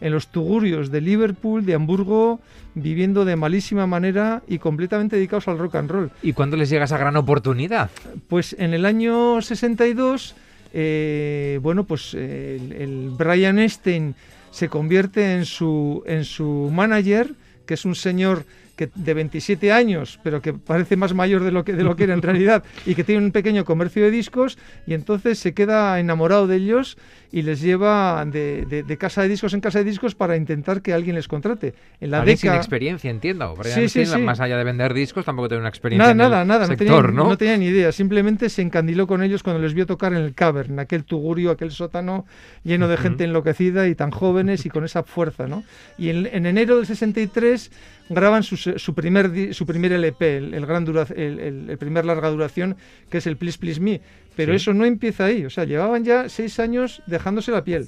en 0.00 0.12
los 0.12 0.28
tugurios 0.28 0.90
de 0.90 1.00
Liverpool, 1.00 1.64
de 1.64 1.74
Hamburgo, 1.74 2.40
viviendo 2.74 3.24
de 3.24 3.36
malísima 3.36 3.86
manera 3.86 4.42
y 4.48 4.58
completamente 4.58 5.16
dedicados 5.16 5.48
al 5.48 5.58
rock 5.58 5.76
and 5.76 5.90
roll. 5.90 6.10
¿Y 6.22 6.32
cuándo 6.32 6.56
les 6.56 6.70
llega 6.70 6.84
esa 6.84 6.98
gran 6.98 7.16
oportunidad? 7.16 7.90
Pues 8.28 8.56
en 8.58 8.74
el 8.74 8.86
año 8.86 9.40
62, 9.42 10.34
eh, 10.72 11.58
bueno, 11.62 11.84
pues 11.84 12.14
eh, 12.14 12.56
el, 12.56 12.72
el 12.72 13.10
Brian 13.10 13.58
Epstein 13.58 14.14
se 14.50 14.68
convierte 14.68 15.34
en 15.34 15.44
su, 15.44 16.02
en 16.06 16.24
su 16.24 16.70
manager, 16.72 17.34
que 17.66 17.74
es 17.74 17.84
un 17.84 17.94
señor 17.94 18.44
que 18.80 18.90
de 18.94 19.12
27 19.14 19.72
años, 19.72 20.18
pero 20.22 20.40
que 20.40 20.54
parece 20.54 20.96
más 20.96 21.12
mayor 21.12 21.44
de 21.44 21.52
lo 21.52 21.64
que, 21.64 21.74
de 21.74 21.82
lo 21.84 21.96
que 21.96 22.04
era 22.04 22.14
en 22.14 22.22
realidad, 22.22 22.64
y 22.86 22.94
que 22.94 23.04
tiene 23.04 23.22
un 23.22 23.30
pequeño 23.30 23.66
comercio 23.66 24.02
de 24.02 24.10
discos, 24.10 24.56
y 24.86 24.94
entonces 24.94 25.38
se 25.38 25.52
queda 25.52 26.00
enamorado 26.00 26.46
de 26.46 26.56
ellos 26.56 26.96
y 27.32 27.42
les 27.42 27.60
lleva 27.60 28.24
de, 28.24 28.64
de- 28.66 28.82
de 28.82 28.96
casa 28.96 29.22
de 29.22 29.28
discos 29.28 29.52
en 29.54 29.60
casa 29.60 29.78
de 29.80 29.84
discos 29.84 30.14
para 30.14 30.34
intentar 30.36 30.80
que 30.82 30.92
alguien 30.94 31.14
les 31.14 31.28
contrate. 31.28 31.74
En 32.00 32.10
la 32.10 32.20
Alguien 32.20 32.38
sin 32.38 32.48
década... 32.48 32.56
experiencia, 32.60 33.10
entiendo. 33.10 33.54
Sí, 33.64 33.88
sí, 33.88 34.06
sí. 34.06 34.18
Más 34.18 34.40
allá 34.40 34.56
de 34.56 34.64
vender 34.64 34.94
discos, 34.94 35.24
tampoco 35.26 35.48
tiene 35.48 35.60
una 35.60 35.68
experiencia 35.68 36.12
Nada, 36.12 36.12
en 36.12 36.30
nada, 36.30 36.42
el 36.42 36.48
nada, 36.48 36.60
no 36.66 36.66
sector, 36.76 37.06
tenía, 37.06 37.22
¿no? 37.22 37.28
no 37.28 37.36
tenía 37.36 37.56
ni 37.58 37.66
idea, 37.66 37.92
simplemente 37.92 38.48
se 38.48 38.62
encandiló 38.62 39.06
con 39.06 39.22
ellos 39.22 39.42
cuando 39.42 39.60
les 39.62 39.74
vio 39.74 39.86
tocar 39.86 40.12
en 40.14 40.20
el 40.24 40.34
cavern, 40.34 40.78
aquel 40.80 41.04
tugurio, 41.04 41.50
aquel 41.50 41.70
sótano 41.70 42.24
lleno 42.64 42.88
de 42.88 42.96
gente 42.96 43.24
enloquecida 43.24 43.86
y 43.88 43.94
tan 43.94 44.10
jóvenes 44.10 44.64
y 44.66 44.70
con 44.70 44.84
esa 44.84 45.02
fuerza, 45.04 45.46
¿no? 45.46 45.62
Y 45.98 46.08
en, 46.08 46.26
en 46.26 46.46
enero 46.46 46.76
del 46.78 46.86
63 46.86 47.70
graban 48.08 48.42
su, 48.78 48.94
primer 48.94 49.54
su 49.54 49.66
primer 49.66 49.92
LP, 49.92 50.36
el, 50.36 50.54
el 50.54 50.66
gran 50.66 50.84
dura- 50.84 51.06
el, 51.14 51.68
el- 51.68 51.78
primer 51.78 52.04
larga 52.04 52.28
duración, 52.30 52.76
que 53.10 53.18
es 53.18 53.26
el 53.26 53.36
Please 53.36 53.58
Please 53.58 53.80
Me, 53.80 54.00
pero 54.36 54.52
Sí. 54.52 54.56
eso 54.56 54.74
no 54.74 54.84
empieza 54.84 55.24
ahí, 55.26 55.44
o 55.44 55.50
sea, 55.50 55.64
llevaban 55.64 56.04
ya 56.04 56.28
seis 56.28 56.58
años 56.60 57.02
dejándose 57.06 57.50
la 57.52 57.64
piel, 57.64 57.86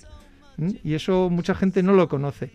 y 0.84 0.94
eso 0.94 1.28
mucha 1.30 1.54
gente 1.54 1.82
no 1.82 1.92
lo 1.94 2.08
conoce. 2.08 2.50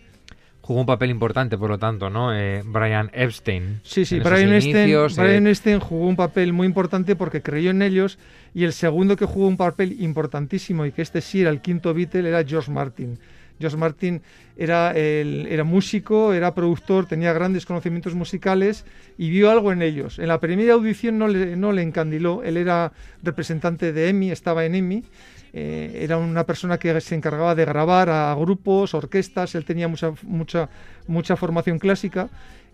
Jugó 0.60 0.80
un 0.80 0.86
papel 0.86 1.08
importante, 1.10 1.56
por 1.56 1.70
lo 1.70 1.78
tanto, 1.78 2.10
¿no? 2.10 2.36
Eh, 2.36 2.62
Brian 2.62 3.10
Epstein. 3.14 3.80
Sí, 3.84 4.04
sí, 4.04 4.20
Brian 4.20 4.52
Epstein, 4.52 4.90
eh, 4.90 5.06
Brian 5.16 5.46
Epstein 5.46 5.80
jugó 5.80 6.06
un 6.06 6.16
papel 6.16 6.52
muy 6.52 6.66
importante 6.66 7.16
porque 7.16 7.40
creyó 7.40 7.70
en 7.70 7.80
ellos 7.80 8.18
y 8.54 8.64
el 8.64 8.74
segundo 8.74 9.16
que 9.16 9.24
jugó 9.24 9.46
un 9.48 9.56
papel 9.56 9.96
importantísimo 10.02 10.84
y 10.84 10.92
que 10.92 11.00
este 11.00 11.22
sí 11.22 11.40
era 11.40 11.48
el 11.50 11.62
quinto 11.62 11.94
Beatle 11.94 12.28
era 12.28 12.44
George 12.44 12.70
Martin. 12.70 13.18
George 13.60 13.76
Martin 13.76 14.22
era, 14.56 14.92
el- 14.92 15.46
era 15.48 15.64
músico, 15.64 16.32
era 16.34 16.54
productor, 16.54 17.06
tenía 17.06 17.32
grandes 17.32 17.66
conocimientos 17.66 18.14
musicales 18.14 18.84
y 19.16 19.30
vio 19.30 19.50
algo 19.50 19.72
en 19.72 19.82
ellos. 19.82 20.18
En 20.18 20.28
la 20.28 20.40
primera 20.40 20.74
audición 20.74 21.18
no 21.18 21.28
le, 21.28 21.56
no 21.56 21.72
le 21.72 21.82
encandiló, 21.82 22.42
él 22.42 22.56
era 22.56 22.92
representante 23.22 23.92
de 23.92 24.08
EMI, 24.08 24.30
estaba 24.30 24.64
en 24.64 24.74
EMI, 24.74 25.04
eh, 25.52 26.00
era 26.02 26.18
una 26.18 26.44
persona 26.44 26.78
que 26.78 27.00
se 27.00 27.14
encargaba 27.14 27.54
de 27.54 27.64
grabar 27.64 28.10
a 28.10 28.34
grupos, 28.34 28.94
orquestas, 28.94 29.54
él 29.54 29.64
tenía 29.64 29.88
mucha, 29.88 30.12
mucha, 30.22 30.68
mucha 31.06 31.36
formación 31.36 31.78
clásica 31.78 32.28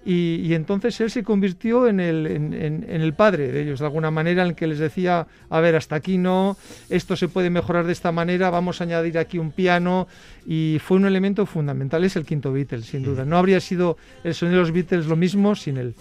y, 0.04 0.36
y 0.44 0.54
entonces 0.54 1.00
él 1.00 1.10
se 1.10 1.22
convirtió 1.22 1.88
en 1.88 1.98
el, 2.00 2.26
en, 2.26 2.52
en- 2.54 2.86
en 2.88 3.00
el 3.00 3.14
padre 3.14 3.50
de 3.50 3.62
ellos, 3.62 3.80
de 3.80 3.86
alguna 3.86 4.10
manera, 4.10 4.42
en 4.42 4.48
el 4.48 4.54
que 4.54 4.66
les 4.66 4.78
decía, 4.78 5.26
a 5.48 5.60
ver, 5.60 5.76
hasta 5.76 5.96
aquí 5.96 6.18
no, 6.18 6.56
esto 6.90 7.16
se 7.16 7.28
puede 7.28 7.48
mejorar 7.50 7.86
de 7.86 7.92
esta 7.92 8.12
manera, 8.12 8.50
vamos 8.50 8.80
a 8.80 8.84
añadir 8.84 9.16
aquí 9.18 9.38
un 9.38 9.50
piano, 9.50 10.06
y 10.46 10.78
fue 10.84 10.98
un 10.98 11.06
elemento 11.06 11.46
fundamental, 11.46 12.04
es 12.04 12.16
el 12.16 12.26
quinto 12.26 12.52
Beatles, 12.52 12.84
sin 12.86 13.02
duda. 13.02 13.24
No 13.24 13.38
habría 13.38 13.60
sido 13.60 13.96
el 14.24 14.34
sonido 14.34 14.56
de 14.58 14.62
los 14.62 14.72
Beatles 14.72 15.06
lo 15.06 15.16
mismo 15.16 15.54
sin 15.54 15.78
él. 15.78 15.94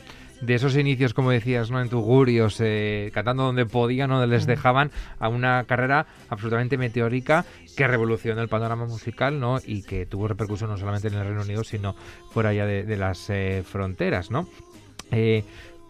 De 0.45 0.55
esos 0.55 0.75
inicios, 0.75 1.13
como 1.13 1.31
decías, 1.31 1.71
¿no? 1.71 1.81
En 1.81 1.89
Tugurios, 1.89 2.57
eh, 2.59 3.12
cantando 3.13 3.43
donde 3.43 3.65
podían, 3.65 4.09
donde 4.09 4.27
les 4.27 4.45
dejaban, 4.45 4.91
a 5.19 5.29
una 5.29 5.63
carrera 5.65 6.05
absolutamente 6.29 6.77
meteórica 6.77 7.45
que 7.75 7.88
revolucionó 7.88 8.41
el 8.41 8.50
panorama 8.50 8.85
musical, 8.85 9.39
¿no? 9.39 9.57
Y 9.65 9.83
que 9.83 10.05
tuvo 10.05 10.27
repercusión 10.27 10.69
no 10.69 10.77
solamente 10.77 11.07
en 11.07 11.15
el 11.15 11.25
Reino 11.25 11.41
Unido, 11.41 11.63
sino 11.63 11.95
fuera 12.31 12.53
ya 12.53 12.65
de, 12.65 12.83
de 12.83 12.97
las 12.97 13.29
eh, 13.29 13.63
fronteras, 13.65 14.31
¿no? 14.31 14.47
Eh, 15.12 15.43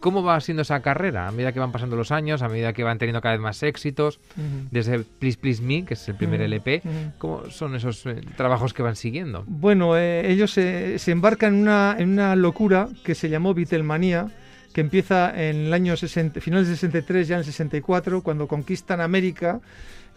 ¿Cómo 0.03 0.21
va 0.21 0.37
siendo 0.41 0.63
esa 0.63 0.81
carrera? 0.81 1.29
A 1.29 1.31
medida 1.31 1.53
que 1.53 1.61
van 1.61 1.71
pasando 1.71 1.95
los 1.95 2.11
años, 2.11 2.41
a 2.41 2.49
medida 2.49 2.73
que 2.73 2.83
van 2.83 2.97
teniendo 2.97 3.21
cada 3.21 3.35
vez 3.35 3.41
más 3.41 3.63
éxitos, 3.63 4.19
desde 4.69 4.99
Please 4.99 5.37
Please 5.37 5.63
Me, 5.63 5.85
que 5.85 5.93
es 5.93 6.09
el 6.09 6.15
primer 6.15 6.41
LP. 6.41 6.81
¿cómo 7.17 7.49
son 7.49 7.73
esos 7.73 8.05
eh, 8.05 8.19
trabajos 8.35 8.73
que 8.73 8.83
van 8.83 8.97
siguiendo? 8.97 9.45
Bueno, 9.47 9.95
eh, 9.95 10.29
ellos 10.29 10.51
se, 10.51 10.99
se 10.99 11.11
embarcan 11.11 11.53
en 11.53 11.61
una, 11.61 11.95
en 11.97 12.09
una 12.09 12.35
locura 12.35 12.89
que 13.05 13.15
se 13.15 13.29
llamó 13.29 13.53
Beatlemanía, 13.53 14.27
que 14.73 14.81
empieza 14.81 15.31
en 15.35 15.67
el 15.67 15.73
año 15.73 15.95
60, 15.95 16.41
finales 16.41 16.67
del 16.67 16.77
63, 16.77 17.27
ya 17.27 17.35
en 17.35 17.39
el 17.39 17.45
64, 17.45 18.23
cuando 18.23 18.47
conquistan 18.47 19.01
América 19.01 19.61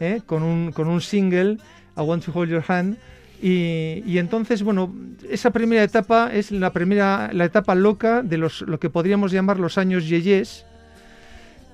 eh, 0.00 0.22
con, 0.26 0.42
un, 0.42 0.72
con 0.72 0.88
un 0.88 1.00
single, 1.00 1.58
I 1.96 2.00
Want 2.00 2.24
to 2.24 2.32
Hold 2.34 2.50
Your 2.50 2.64
Hand. 2.66 2.96
Y, 3.42 4.02
y 4.06 4.18
entonces, 4.18 4.62
bueno, 4.62 4.94
esa 5.28 5.50
primera 5.50 5.82
etapa 5.82 6.30
es 6.32 6.50
la 6.50 6.72
primera, 6.72 7.30
la 7.32 7.44
etapa 7.44 7.74
loca 7.74 8.22
de 8.22 8.38
los, 8.38 8.62
lo 8.62 8.80
que 8.80 8.88
podríamos 8.88 9.30
llamar 9.30 9.58
los 9.58 9.76
años 9.76 10.08
yeyes. 10.08 10.64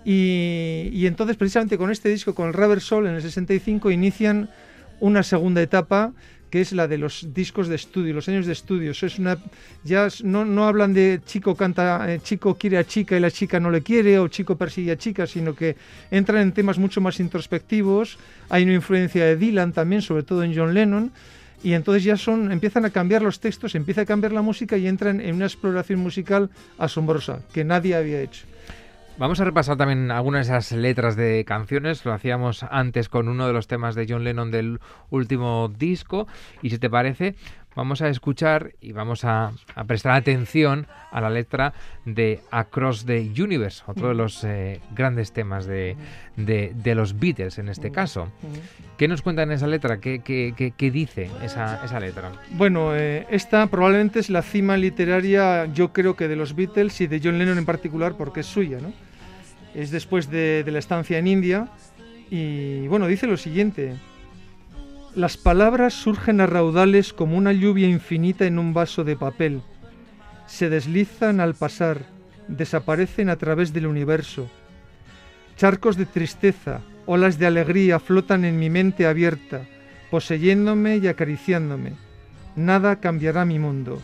Y, 0.04 0.90
y 0.92 1.06
entonces, 1.06 1.36
precisamente 1.36 1.78
con 1.78 1.92
este 1.92 2.08
disco, 2.08 2.34
con 2.34 2.48
el 2.48 2.52
Rubber 2.52 2.80
Soul 2.80 3.06
en 3.06 3.14
el 3.14 3.22
65, 3.22 3.92
inician 3.92 4.50
una 4.98 5.22
segunda 5.22 5.62
etapa 5.62 6.12
que 6.52 6.60
es 6.60 6.72
la 6.72 6.86
de 6.86 6.98
los 6.98 7.32
discos 7.32 7.66
de 7.66 7.76
estudio, 7.76 8.12
los 8.12 8.28
años 8.28 8.44
de 8.44 8.52
estudio. 8.52 8.90
Es 8.90 9.18
una, 9.18 9.38
ya 9.84 10.08
no, 10.22 10.44
no 10.44 10.68
hablan 10.68 10.92
de 10.92 11.22
chico 11.24 11.56
canta, 11.56 12.12
eh, 12.12 12.20
chico 12.22 12.56
quiere 12.56 12.76
a 12.76 12.84
chica 12.84 13.16
y 13.16 13.20
la 13.20 13.30
chica 13.30 13.58
no 13.58 13.70
le 13.70 13.80
quiere, 13.80 14.18
o 14.18 14.28
chico 14.28 14.54
persigue 14.54 14.92
a 14.92 14.98
chica, 14.98 15.26
sino 15.26 15.54
que 15.54 15.76
entran 16.10 16.42
en 16.42 16.52
temas 16.52 16.76
mucho 16.76 17.00
más 17.00 17.20
introspectivos. 17.20 18.18
Hay 18.50 18.64
una 18.64 18.74
influencia 18.74 19.24
de 19.24 19.36
Dylan 19.36 19.72
también, 19.72 20.02
sobre 20.02 20.24
todo 20.24 20.44
en 20.44 20.54
John 20.54 20.74
Lennon. 20.74 21.10
Y 21.62 21.72
entonces 21.72 22.04
ya 22.04 22.18
son, 22.18 22.52
empiezan 22.52 22.84
a 22.84 22.90
cambiar 22.90 23.22
los 23.22 23.40
textos, 23.40 23.74
empieza 23.74 24.02
a 24.02 24.04
cambiar 24.04 24.32
la 24.32 24.42
música 24.42 24.76
y 24.76 24.88
entran 24.88 25.22
en 25.22 25.36
una 25.36 25.46
exploración 25.46 26.00
musical 26.00 26.50
asombrosa 26.76 27.40
que 27.54 27.64
nadie 27.64 27.94
había 27.94 28.20
hecho. 28.20 28.44
Vamos 29.18 29.40
a 29.40 29.44
repasar 29.44 29.76
también 29.76 30.10
algunas 30.10 30.48
de 30.48 30.56
esas 30.56 30.72
letras 30.72 31.16
de 31.16 31.44
canciones. 31.44 32.04
Lo 32.04 32.12
hacíamos 32.12 32.64
antes 32.64 33.10
con 33.10 33.28
uno 33.28 33.46
de 33.46 33.52
los 33.52 33.66
temas 33.66 33.94
de 33.94 34.06
John 34.08 34.24
Lennon 34.24 34.50
del 34.50 34.80
último 35.10 35.68
disco. 35.68 36.26
Y 36.62 36.70
si 36.70 36.78
te 36.78 36.88
parece, 36.88 37.36
vamos 37.74 38.02
a 38.02 38.08
escuchar 38.08 38.74
y 38.80 38.92
vamos 38.92 39.24
a, 39.24 39.52
prestar 39.86 40.12
atención 40.12 40.86
a 41.10 41.20
la 41.20 41.30
letra 41.30 41.74
de 42.04 42.40
Across 42.50 43.06
the 43.06 43.30
Universe, 43.38 43.82
otro 43.86 44.08
de 44.08 44.14
los 44.14 44.42
eh, 44.44 44.80
grandes 44.94 45.32
temas 45.32 45.66
de, 45.66 45.96
los 46.84 47.18
Beatles 47.18 47.58
en 47.58 47.68
este 47.68 47.90
caso. 47.90 48.28
¿Qué 48.96 49.08
nos 49.08 49.22
cuenta 49.22 49.42
en 49.42 49.52
esa 49.52 49.66
letra? 49.66 49.98
¿Qué, 50.00 50.90
dice 50.92 51.30
esa, 51.42 51.84
esa 51.84 52.00
letra? 52.00 52.32
Bueno, 52.50 52.94
eh, 52.94 53.26
esta 53.30 53.66
probablemente 53.66 54.20
es 54.20 54.30
la 54.30 54.42
cima 54.42 54.76
literaria, 54.76 55.66
yo 55.66 55.92
creo 55.92 56.16
que 56.16 56.28
de 56.28 56.36
los 56.36 56.54
Beatles 56.54 57.00
y 57.00 57.06
de 57.06 57.20
John 57.22 57.38
Lennon 57.38 57.58
en 57.58 57.66
particular, 57.66 58.14
porque 58.16 58.40
es 58.40 58.46
suya, 58.46 58.78
¿no? 58.80 58.92
Es 59.74 59.90
después 59.90 60.30
de, 60.30 60.64
de 60.64 60.70
la 60.70 60.78
estancia 60.78 61.18
en 61.18 61.26
India 61.26 61.68
y, 62.34 62.88
bueno, 62.88 63.06
dice 63.08 63.26
lo 63.26 63.36
siguiente. 63.36 63.96
Las 65.14 65.36
palabras 65.36 65.92
surgen 65.92 66.40
a 66.40 66.46
raudales 66.46 67.12
como 67.12 67.36
una 67.36 67.52
lluvia 67.52 67.86
infinita 67.86 68.46
en 68.46 68.58
un 68.58 68.72
vaso 68.72 69.04
de 69.04 69.14
papel. 69.14 69.60
Se 70.46 70.70
deslizan 70.70 71.38
al 71.38 71.54
pasar, 71.54 72.06
desaparecen 72.48 73.28
a 73.28 73.36
través 73.36 73.74
del 73.74 73.86
universo. 73.86 74.48
Charcos 75.58 75.98
de 75.98 76.06
tristeza, 76.06 76.80
olas 77.04 77.38
de 77.38 77.44
alegría 77.44 78.00
flotan 78.00 78.46
en 78.46 78.58
mi 78.58 78.70
mente 78.70 79.06
abierta, 79.06 79.66
poseyéndome 80.10 80.96
y 80.96 81.08
acariciándome. 81.08 81.92
Nada 82.56 82.96
cambiará 82.96 83.44
mi 83.44 83.58
mundo. 83.58 84.00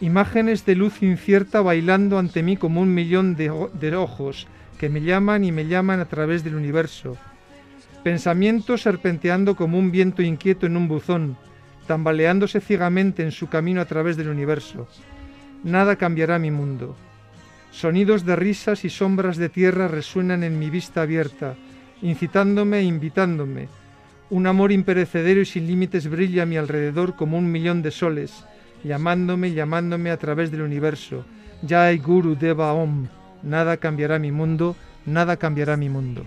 Imágenes 0.00 0.66
de 0.66 0.74
luz 0.74 1.00
incierta 1.00 1.60
bailando 1.60 2.18
ante 2.18 2.42
mí 2.42 2.56
como 2.56 2.80
un 2.80 2.92
millón 2.92 3.36
de, 3.36 3.52
de 3.72 3.94
ojos 3.94 4.48
que 4.78 4.88
me 4.88 5.00
llaman 5.00 5.44
y 5.44 5.52
me 5.52 5.68
llaman 5.68 6.00
a 6.00 6.06
través 6.06 6.42
del 6.42 6.56
universo. 6.56 7.16
Pensamientos 8.04 8.82
serpenteando 8.82 9.56
como 9.56 9.78
un 9.78 9.90
viento 9.90 10.20
inquieto 10.20 10.66
en 10.66 10.76
un 10.76 10.88
buzón, 10.88 11.38
tambaleándose 11.86 12.60
ciegamente 12.60 13.22
en 13.22 13.32
su 13.32 13.48
camino 13.48 13.80
a 13.80 13.86
través 13.86 14.18
del 14.18 14.28
universo. 14.28 14.86
nada 15.62 15.96
cambiará 15.96 16.38
mi 16.38 16.50
mundo. 16.50 16.94
Sonidos 17.70 18.26
de 18.26 18.36
risas 18.36 18.84
y 18.84 18.90
sombras 18.90 19.38
de 19.38 19.48
tierra 19.48 19.88
resuenan 19.88 20.44
en 20.44 20.58
mi 20.58 20.68
vista 20.68 21.00
abierta, 21.00 21.54
incitándome 22.02 22.80
e 22.80 22.82
invitándome. 22.82 23.68
Un 24.28 24.46
amor 24.46 24.70
imperecedero 24.70 25.40
y 25.40 25.46
sin 25.46 25.66
límites 25.66 26.06
brilla 26.06 26.42
a 26.42 26.46
mi 26.46 26.58
alrededor 26.58 27.16
como 27.16 27.38
un 27.38 27.50
millón 27.50 27.80
de 27.80 27.90
soles, 27.90 28.44
llamándome, 28.84 29.54
llamándome 29.54 30.10
a 30.10 30.18
través 30.18 30.50
del 30.50 30.60
universo. 30.60 31.24
Jai 31.66 31.96
Guru 31.96 32.36
Deva 32.36 32.74
Om. 32.74 33.08
Nada 33.42 33.78
cambiará 33.78 34.18
mi 34.18 34.30
mundo, 34.30 34.76
nada 35.06 35.38
cambiará 35.38 35.78
mi 35.78 35.88
mundo. 35.88 36.26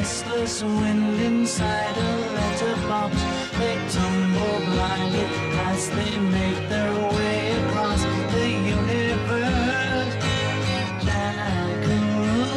Restless 0.00 0.62
wind 0.62 1.20
inside 1.20 1.94
a 1.94 2.10
letterbox. 2.34 3.12
They 3.58 3.76
tumble 3.92 4.60
blindly 4.72 5.26
as 5.68 5.90
they 5.90 6.18
make 6.18 6.68
their 6.70 6.90
way 7.12 7.52
across 7.68 8.02
the 8.32 8.48
universe. 8.48 10.16
Jackaroo 11.04 12.56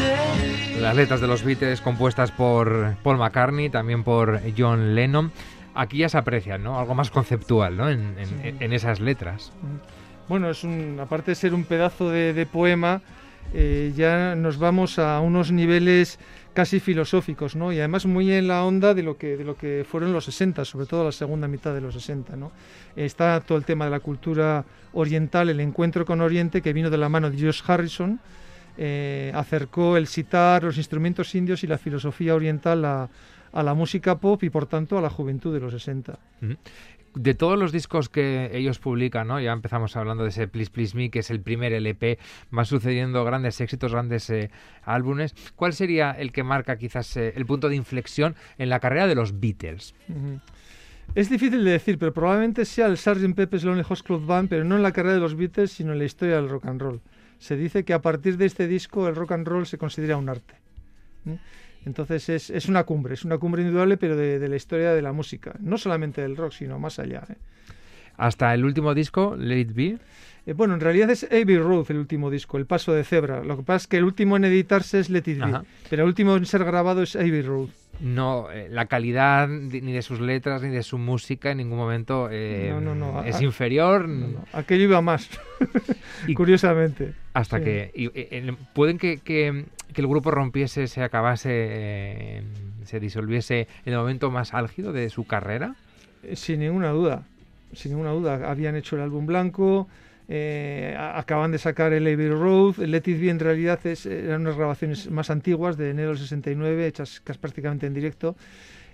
Day. 0.00 0.80
Las 0.80 0.96
letras 0.96 1.20
de 1.20 1.28
los 1.28 1.44
Beatles 1.44 1.80
compuestas 1.80 2.32
por 2.32 2.96
Paul 3.04 3.18
McCartney, 3.18 3.70
también 3.70 4.02
por 4.02 4.40
John 4.58 4.96
Lennon. 4.96 5.30
Aquí 5.76 5.98
ya 5.98 6.08
se 6.08 6.18
aprecian, 6.18 6.64
¿no? 6.64 6.80
Algo 6.80 6.96
más 6.96 7.10
conceptual, 7.12 7.76
¿no? 7.76 7.88
En, 7.88 8.16
en- 8.18 8.26
Sí. 8.26 8.34
en 8.58 8.72
esas 8.72 8.98
letras. 8.98 9.52
Bueno, 10.28 10.50
es 10.50 10.64
un, 10.64 10.98
aparte 11.00 11.30
de 11.30 11.34
ser 11.36 11.54
un 11.54 11.62
pedazo 11.64 12.10
de, 12.10 12.32
de 12.32 12.46
poema, 12.46 13.00
eh, 13.52 13.92
ya 13.96 14.34
nos 14.34 14.58
vamos 14.58 14.98
a 14.98 15.20
unos 15.20 15.50
niveles 15.52 16.18
casi 16.52 16.80
filosóficos, 16.80 17.56
¿no? 17.56 17.72
Y 17.72 17.78
además 17.78 18.06
muy 18.06 18.32
en 18.32 18.48
la 18.48 18.64
onda 18.64 18.94
de 18.94 19.02
lo 19.02 19.16
que, 19.16 19.36
de 19.36 19.44
lo 19.44 19.56
que 19.56 19.84
fueron 19.88 20.12
los 20.12 20.24
60, 20.24 20.64
sobre 20.64 20.86
todo 20.86 21.04
la 21.04 21.12
segunda 21.12 21.48
mitad 21.48 21.72
de 21.74 21.80
los 21.80 21.94
60, 21.94 22.36
¿no? 22.36 22.52
Está 22.96 23.40
todo 23.40 23.56
el 23.58 23.64
tema 23.64 23.84
de 23.84 23.92
la 23.92 24.00
cultura 24.00 24.64
oriental, 24.92 25.48
el 25.48 25.60
encuentro 25.60 26.04
con 26.04 26.20
Oriente, 26.20 26.62
que 26.62 26.72
vino 26.72 26.90
de 26.90 26.98
la 26.98 27.08
mano 27.08 27.30
de 27.30 27.38
George 27.38 27.62
Harrison, 27.66 28.20
eh, 28.76 29.32
acercó 29.34 29.96
el 29.96 30.06
sitar, 30.06 30.64
los 30.64 30.76
instrumentos 30.76 31.34
indios 31.34 31.62
y 31.64 31.66
la 31.66 31.78
filosofía 31.78 32.34
oriental 32.34 32.84
a, 32.84 33.08
a 33.52 33.62
la 33.62 33.74
música 33.74 34.18
pop 34.18 34.42
y 34.42 34.50
por 34.50 34.66
tanto 34.66 34.98
a 34.98 35.00
la 35.00 35.10
juventud 35.10 35.52
de 35.52 35.60
los 35.60 35.72
60. 35.72 36.18
De 37.14 37.34
todos 37.34 37.58
los 37.58 37.72
discos 37.72 38.08
que 38.08 38.50
ellos 38.52 38.78
publican, 38.78 39.26
¿no? 39.26 39.40
Ya 39.40 39.52
empezamos 39.52 39.96
hablando 39.96 40.22
de 40.22 40.30
ese 40.30 40.46
Please 40.46 40.70
Please 40.70 40.96
Me, 40.96 41.10
que 41.10 41.18
es 41.20 41.30
el 41.30 41.40
primer 41.40 41.72
LP, 41.72 42.18
van 42.50 42.66
sucediendo 42.66 43.24
grandes 43.24 43.60
éxitos, 43.60 43.92
grandes 43.92 44.30
eh, 44.30 44.50
álbumes. 44.84 45.34
¿Cuál 45.56 45.72
sería 45.72 46.12
el 46.12 46.30
que 46.30 46.44
marca 46.44 46.76
quizás 46.76 47.16
eh, 47.16 47.32
el 47.34 47.46
punto 47.46 47.68
de 47.68 47.74
inflexión 47.74 48.36
en 48.58 48.68
la 48.68 48.78
carrera 48.78 49.08
de 49.08 49.16
los 49.16 49.40
Beatles? 49.40 49.94
Es 51.16 51.28
difícil 51.28 51.64
de 51.64 51.72
decir, 51.72 51.98
pero 51.98 52.14
probablemente 52.14 52.64
sea 52.64 52.86
el 52.86 52.96
Sgt. 52.96 53.34
Pepper's 53.34 53.64
Lonely 53.64 53.82
Hearts 53.82 54.04
Club 54.04 54.24
Band, 54.24 54.48
pero 54.48 54.62
no 54.62 54.76
en 54.76 54.82
la 54.84 54.92
carrera 54.92 55.14
de 55.14 55.20
los 55.20 55.34
Beatles, 55.34 55.72
sino 55.72 55.92
en 55.92 55.98
la 55.98 56.04
historia 56.04 56.36
del 56.36 56.48
rock 56.48 56.66
and 56.66 56.80
roll. 56.80 57.00
Se 57.38 57.56
dice 57.56 57.84
que 57.84 57.92
a 57.92 58.00
partir 58.00 58.36
de 58.36 58.46
este 58.46 58.68
disco 58.68 59.08
el 59.08 59.16
rock 59.16 59.32
and 59.32 59.48
roll 59.48 59.66
se 59.66 59.78
considera 59.78 60.16
un 60.16 60.28
arte. 60.28 60.54
Entonces 61.86 62.28
es, 62.28 62.50
es 62.50 62.68
una 62.68 62.84
cumbre, 62.84 63.14
es 63.14 63.24
una 63.24 63.38
cumbre 63.38 63.62
indudable, 63.62 63.96
pero 63.96 64.16
de, 64.16 64.48
la 64.48 64.56
historia 64.56 64.92
de 64.92 65.02
la 65.02 65.12
música. 65.12 65.54
No 65.60 65.78
solamente 65.78 66.20
del 66.20 66.36
rock, 66.36 66.52
sino 66.52 66.78
más 66.78 66.98
allá. 66.98 67.24
¿eh? 67.28 67.36
Hasta 68.20 68.52
el 68.52 68.64
último 68.64 68.92
disco, 68.94 69.34
Let 69.38 69.58
It 69.60 69.72
Be. 69.74 69.98
Eh, 70.46 70.52
bueno, 70.52 70.74
en 70.74 70.80
realidad 70.80 71.08
es 71.10 71.24
Abbey 71.24 71.56
Road 71.58 71.86
el 71.90 71.96
último 71.98 72.30
disco, 72.30 72.58
El 72.58 72.66
Paso 72.66 72.92
de 72.92 73.02
Cebra. 73.04 73.42
Lo 73.42 73.56
que 73.56 73.62
pasa 73.62 73.84
es 73.84 73.86
que 73.86 73.96
el 73.96 74.04
último 74.04 74.36
en 74.36 74.44
editarse 74.44 75.00
es 75.00 75.08
Let 75.10 75.24
It 75.26 75.38
Be, 75.38 75.44
Ajá. 75.44 75.64
pero 75.88 76.02
el 76.02 76.08
último 76.08 76.36
en 76.36 76.44
ser 76.44 76.64
grabado 76.64 77.02
es 77.02 77.16
Abbey 77.16 77.40
Road. 77.42 77.68
No, 78.00 78.50
eh, 78.50 78.68
la 78.70 78.86
calidad 78.86 79.46
ni 79.48 79.92
de 79.92 80.02
sus 80.02 80.20
letras 80.20 80.62
ni 80.62 80.68
de 80.70 80.82
su 80.82 80.96
música 80.96 81.50
en 81.50 81.58
ningún 81.58 81.76
momento 81.78 82.28
eh, 82.30 82.70
No, 82.72 82.80
no, 82.80 82.94
no, 82.94 83.22
es 83.24 83.36
a- 83.36 83.42
inferior 83.44 84.08
No, 84.08 84.28
no, 84.28 84.44
aquello 84.54 84.84
iba 84.84 85.00
más, 85.02 85.28
Y- 86.26 86.34
curiosamente. 86.34 87.12
hasta 87.34 87.58
sí. 87.58 87.64
que 87.64 87.90
y- 87.94 88.06
y- 88.06 88.28
en- 88.30 88.56
pueden 88.74 88.96
que, 88.98 89.18
que- 89.18 89.66
que 89.92 90.00
el 90.00 90.06
grupo 90.06 90.30
rompiese, 90.30 90.86
se 90.88 91.02
acabase, 91.02 91.50
eh, 91.52 92.42
se 92.84 93.00
disolviese 93.00 93.66
en 93.84 93.92
el 93.92 93.98
momento 93.98 94.30
más 94.30 94.54
álgido 94.54 94.92
de 94.92 95.08
su 95.10 95.26
carrera. 95.26 95.74
Eh, 96.22 96.36
Sin 96.36 96.60
ninguna 96.60 96.90
duda, 96.90 97.24
sin 97.72 97.92
ninguna 97.92 98.10
duda. 98.10 98.50
Habían 98.50 98.76
hecho 98.76 98.96
el 98.96 99.02
álbum 99.02 99.26
blanco, 99.26 99.88
eh, 100.28 100.96
acaban 100.98 101.50
de 101.50 101.58
sacar 101.58 101.92
el 101.92 102.06
Abbey 102.06 102.28
Road. 102.28 102.76
Let 102.78 103.02
It 103.06 103.20
Be 103.20 103.30
en 103.30 103.38
realidad 103.40 103.80
es, 103.86 104.06
eran 104.06 104.42
unas 104.42 104.56
grabaciones 104.56 105.10
más 105.10 105.30
antiguas 105.30 105.76
de 105.76 105.90
enero 105.90 106.10
del 106.10 106.18
69, 106.18 106.86
hechas 106.86 107.20
casi 107.24 107.38
prácticamente 107.38 107.86
en 107.86 107.94
directo, 107.94 108.36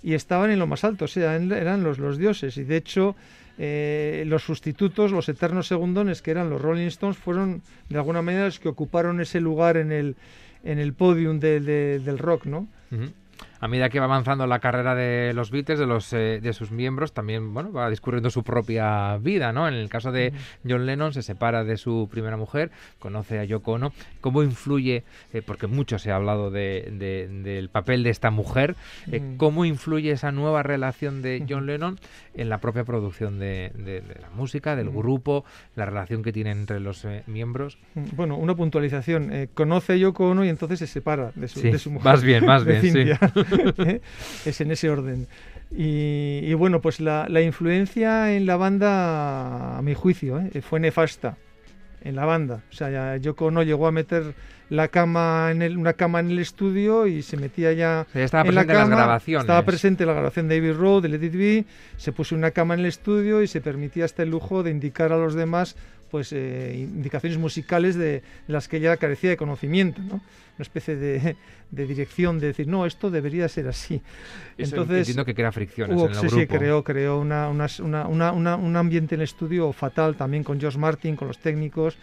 y 0.03 0.15
estaban 0.15 0.51
en 0.51 0.59
lo 0.59 0.67
más 0.67 0.85
alto, 0.85 1.07
eran 1.17 1.83
los, 1.83 1.99
los 1.99 2.17
dioses. 2.19 2.57
Y 2.57 2.65
de 2.65 2.77
hecho, 2.77 3.17
eh, 3.59 4.25
los 4.27 4.43
sustitutos, 4.45 5.11
los 5.13 5.29
eternos 5.29 5.67
segundones, 5.67 6.23
que 6.23 6.31
eran 6.31 6.49
los 6.51 6.61
Rolling 6.61 6.87
Stones, 6.87 7.17
fueron 7.19 7.63
de 7.89 7.97
alguna 7.99 8.23
manera 8.23 8.45
los 8.47 8.59
que 8.61 8.69
ocuparon 8.69 9.21
ese 9.21 9.41
lugar 9.41 9.77
en 9.77 9.93
el, 9.93 10.17
en 10.65 10.79
el 10.79 10.93
podium 10.95 11.39
de- 11.41 11.61
de- 11.61 11.99
del 12.01 12.19
rock, 12.19 12.47
¿no? 12.47 12.67
A 13.61 13.69
medida 13.69 13.89
que 13.89 13.99
va 13.99 14.05
avanzando 14.05 14.47
la 14.47 14.59
carrera 14.59 14.95
de 14.95 15.33
los 15.35 15.51
Beatles, 15.51 15.79
de 15.79 15.87
los 15.87 16.13
eh, 16.13 16.41
de 16.43 16.53
sus 16.53 16.71
miembros, 16.71 17.13
también 17.13 17.55
bueno 17.55 17.73
va 17.73 17.89
discurriendo 17.91 18.29
su 18.31 18.43
propia 18.45 19.17
vida, 19.19 19.53
¿no? 19.53 19.67
En 19.69 19.75
el 19.75 19.89
caso 19.89 20.13
de 20.13 20.33
John 20.69 20.85
Lennon 20.87 21.13
se 21.13 21.23
separa 21.23 21.65
de 21.65 21.77
su 21.77 22.09
primera 22.11 22.37
mujer, 22.37 22.71
conoce 22.99 23.39
a 23.39 23.45
Yoko 23.45 23.73
Ono. 23.73 23.93
¿Cómo 24.21 24.43
influye? 24.43 25.05
eh, 25.33 25.43
porque 25.45 25.67
mucho 25.67 25.99
se 25.99 26.11
ha 26.11 26.17
hablado 26.17 26.51
de- 26.51 26.89
de- 26.93 27.29
del 27.29 27.69
papel 27.69 28.03
de 28.03 28.11
esta 28.11 28.31
mujer. 28.31 28.77
eh. 29.11 29.23
¿Cómo 29.39 29.65
influye 29.65 30.11
esa 30.11 30.33
nueva 30.33 30.63
relación 30.63 31.23
de 31.23 31.45
John 31.49 31.67
Lennon 31.67 31.99
en 32.35 32.49
la 32.49 32.59
propia 32.59 32.85
producción 32.85 33.39
de, 33.39 33.73
de- 33.75 34.01
de 34.03 34.15
la 34.21 34.29
música, 34.31 34.77
del 34.77 34.91
grupo, 34.91 35.45
la 35.77 35.87
relación 35.87 36.23
que 36.23 36.33
tienen 36.33 36.59
entre 36.59 36.81
los 36.81 37.05
eh, 37.05 37.23
miembros? 37.27 37.79
Bueno, 37.95 38.37
una 38.37 38.55
puntualización. 38.55 39.49
conoce 39.55 39.95
a 39.95 39.97
Yoko 39.97 40.29
Ono 40.31 40.45
y 40.45 40.49
entonces 40.49 40.79
se 40.79 40.87
separa 40.87 41.33
de 41.35 41.49
su, 41.49 41.61
Sí, 41.61 41.71
de 41.71 41.79
su 41.79 41.91
mujer. 41.91 42.05
más 42.13 42.23
bien, 42.23 42.45
más 42.45 42.65
bien, 42.65 42.83
sí. 42.83 43.05
¿Eh? 43.79 44.01
Es 44.45 44.61
en 44.61 44.71
ese 44.71 44.91
orden. 44.91 45.27
Y, 45.71 46.41
y 46.43 46.55
bueno, 46.55 46.81
pues 46.81 47.01
la, 47.01 47.27
la 47.29 47.41
influencia 47.41 48.35
en 48.35 48.47
la 48.47 48.57
banda, 48.57 49.79
a 49.79 49.83
mi 49.83 49.95
juicio, 49.95 50.39
¿eh? 50.39 50.63
fue 50.63 50.81
nefasta 50.81 51.37
en 52.03 52.15
la 52.15 52.25
banda. 52.25 52.63
O 52.71 52.75
sea, 52.75 52.91
ya 52.91 53.17
Yoko 53.17 53.47
Ono 53.47 53.63
llegó 53.63 53.87
a 53.87 53.93
meter 53.93 54.35
la 54.69 54.89
cama 54.89 55.49
en 55.51 55.63
el, 55.63 55.77
una 55.77 55.93
cama 55.93 56.21
en 56.21 56.31
el 56.31 56.39
estudio 56.39 57.07
y 57.07 57.23
se 57.23 57.37
metía 57.37 57.73
ya 57.73 58.07
O 58.09 58.13
sea, 58.13 58.21
ya 58.21 58.25
estaba 58.25 58.49
en 58.49 58.55
la 58.55 58.61
presente 58.63 58.73
en 58.73 58.79
las 58.79 58.89
cama, 58.89 58.97
grabaciones. 58.97 59.43
Estaba 59.43 59.63
presente 59.65 60.03
en 60.05 60.07
la 60.09 60.13
grabación 60.15 60.49
de 60.49 60.57
Abbey 60.57 60.73
Road, 60.73 61.03
de 61.03 61.09
Let 61.09 61.25
It 61.25 61.33
Be, 61.35 61.65
se 61.97 62.13
puso 62.13 62.35
una 62.35 62.53
cama 62.53 62.75
en 62.75 62.81
el 62.81 62.87
estudio 62.87 63.43
y 63.43 63.49
se 63.49 63.61
permitía 63.61 64.05
hasta 64.05 64.23
el 64.23 64.31
lujo 64.31 64.63
de 64.63 64.71
indicar 64.71 65.13
a 65.13 65.17
los 65.17 65.35
demás 65.35 65.77
pues 66.11 66.33
eh, 66.33 66.75
indicaciones 66.79 67.39
musicales 67.39 67.97
de 67.97 68.23
las 68.49 68.69
que 68.69 68.77
ella 68.79 68.97
carecía 68.97 69.31
de 69.31 69.37
conocimiento, 69.37 70.01
¿no? 70.03 70.15
Una 70.15 70.63
especie 70.63 70.97
de, 70.97 71.37
de 71.71 71.87
dirección 71.87 72.39
de 72.39 72.49
decir, 72.49 72.67
no, 72.69 72.87
esto 72.87 73.11
debería 73.11 73.49
ser 73.49 73.69
así. 73.69 74.01
Eso 74.57 74.75
Entonces, 74.77 74.99
entiendo 75.01 75.25
que 75.25 75.35
crea 75.35 75.53
fricciones 75.53 75.97
hubo- 75.97 76.07
en 76.07 76.13
el 76.13 76.15
sí, 76.17 76.27
grupo. 76.29 76.41
sí, 76.41 76.47
creó, 76.47 76.85
creó 76.85 77.21
una- 77.21 77.49
unas- 77.49 77.81
una- 77.81 78.07
una- 78.07 78.33
una- 78.33 78.57
un 78.57 78.77
ambiente 78.77 79.15
en 79.15 79.21
el 79.21 79.25
estudio 79.25 79.73
fatal 79.73 80.17
también 80.17 80.43
con 80.45 80.59
George 80.61 80.79
Martin, 80.79 81.17
con 81.17 81.29
los 81.29 81.39
técnicos. 81.39 81.99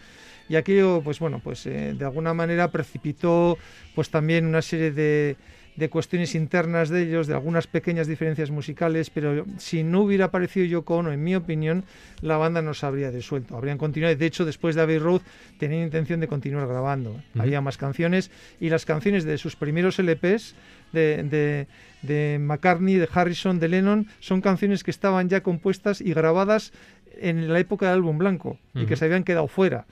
Y 0.49 0.55
aquello, 0.57 1.01
pues 1.03 1.19
bueno, 1.19 1.39
pues 1.43 1.65
eh, 1.65 1.95
de 1.97 2.05
alguna 2.05 2.33
manera 2.33 2.69
precipitó 2.69 3.57
pues 3.95 4.09
también 4.09 4.45
una 4.45 4.61
serie 4.61 4.91
de, 4.91 5.37
de 5.75 5.89
cuestiones 5.89 6.35
internas 6.35 6.89
de 6.89 7.03
ellos, 7.03 7.27
de 7.27 7.33
algunas 7.33 7.67
pequeñas 7.67 8.07
diferencias 8.07 8.51
musicales, 8.51 9.09
pero 9.09 9.45
si 9.57 9.83
no 9.83 10.01
hubiera 10.01 10.25
aparecido 10.25 10.65
Yoko 10.65 10.97
Ono, 10.97 11.11
en 11.11 11.23
mi 11.23 11.35
opinión, 11.35 11.83
la 12.21 12.37
banda 12.37 12.61
no 12.61 12.73
se 12.73 12.85
habría 12.85 13.11
disuelto. 13.11 13.57
Habrían 13.57 13.77
continuado. 13.77 14.15
De 14.15 14.25
hecho, 14.25 14.45
después 14.45 14.75
de 14.75 14.81
Abbey 14.81 14.99
Road 14.99 15.21
tenían 15.57 15.83
intención 15.83 16.19
de 16.19 16.27
continuar 16.27 16.67
grabando. 16.67 17.19
Había 17.37 17.61
más 17.61 17.77
canciones 17.77 18.31
y 18.59 18.69
las 18.69 18.85
canciones 18.85 19.23
de 19.23 19.37
sus 19.37 19.55
primeros 19.55 19.99
LPs 19.99 20.55
de, 20.91 21.23
de, 21.23 21.67
de 22.03 22.37
McCartney, 22.39 22.95
de 22.95 23.09
Harrison, 23.11 23.59
de 23.59 23.67
Lennon, 23.67 24.07
son 24.19 24.41
canciones 24.41 24.83
que 24.83 24.91
estaban 24.91 25.29
ya 25.29 25.41
compuestas 25.41 26.01
y 26.01 26.13
grabadas 26.13 26.71
en 27.19 27.51
la 27.51 27.59
época 27.59 27.87
del 27.87 27.95
álbum 27.95 28.17
blanco 28.17 28.59
y 28.73 28.85
que 28.85 28.95
se 28.95 29.05
habían 29.05 29.23
quedado 29.23 29.47
fuera 29.47 29.85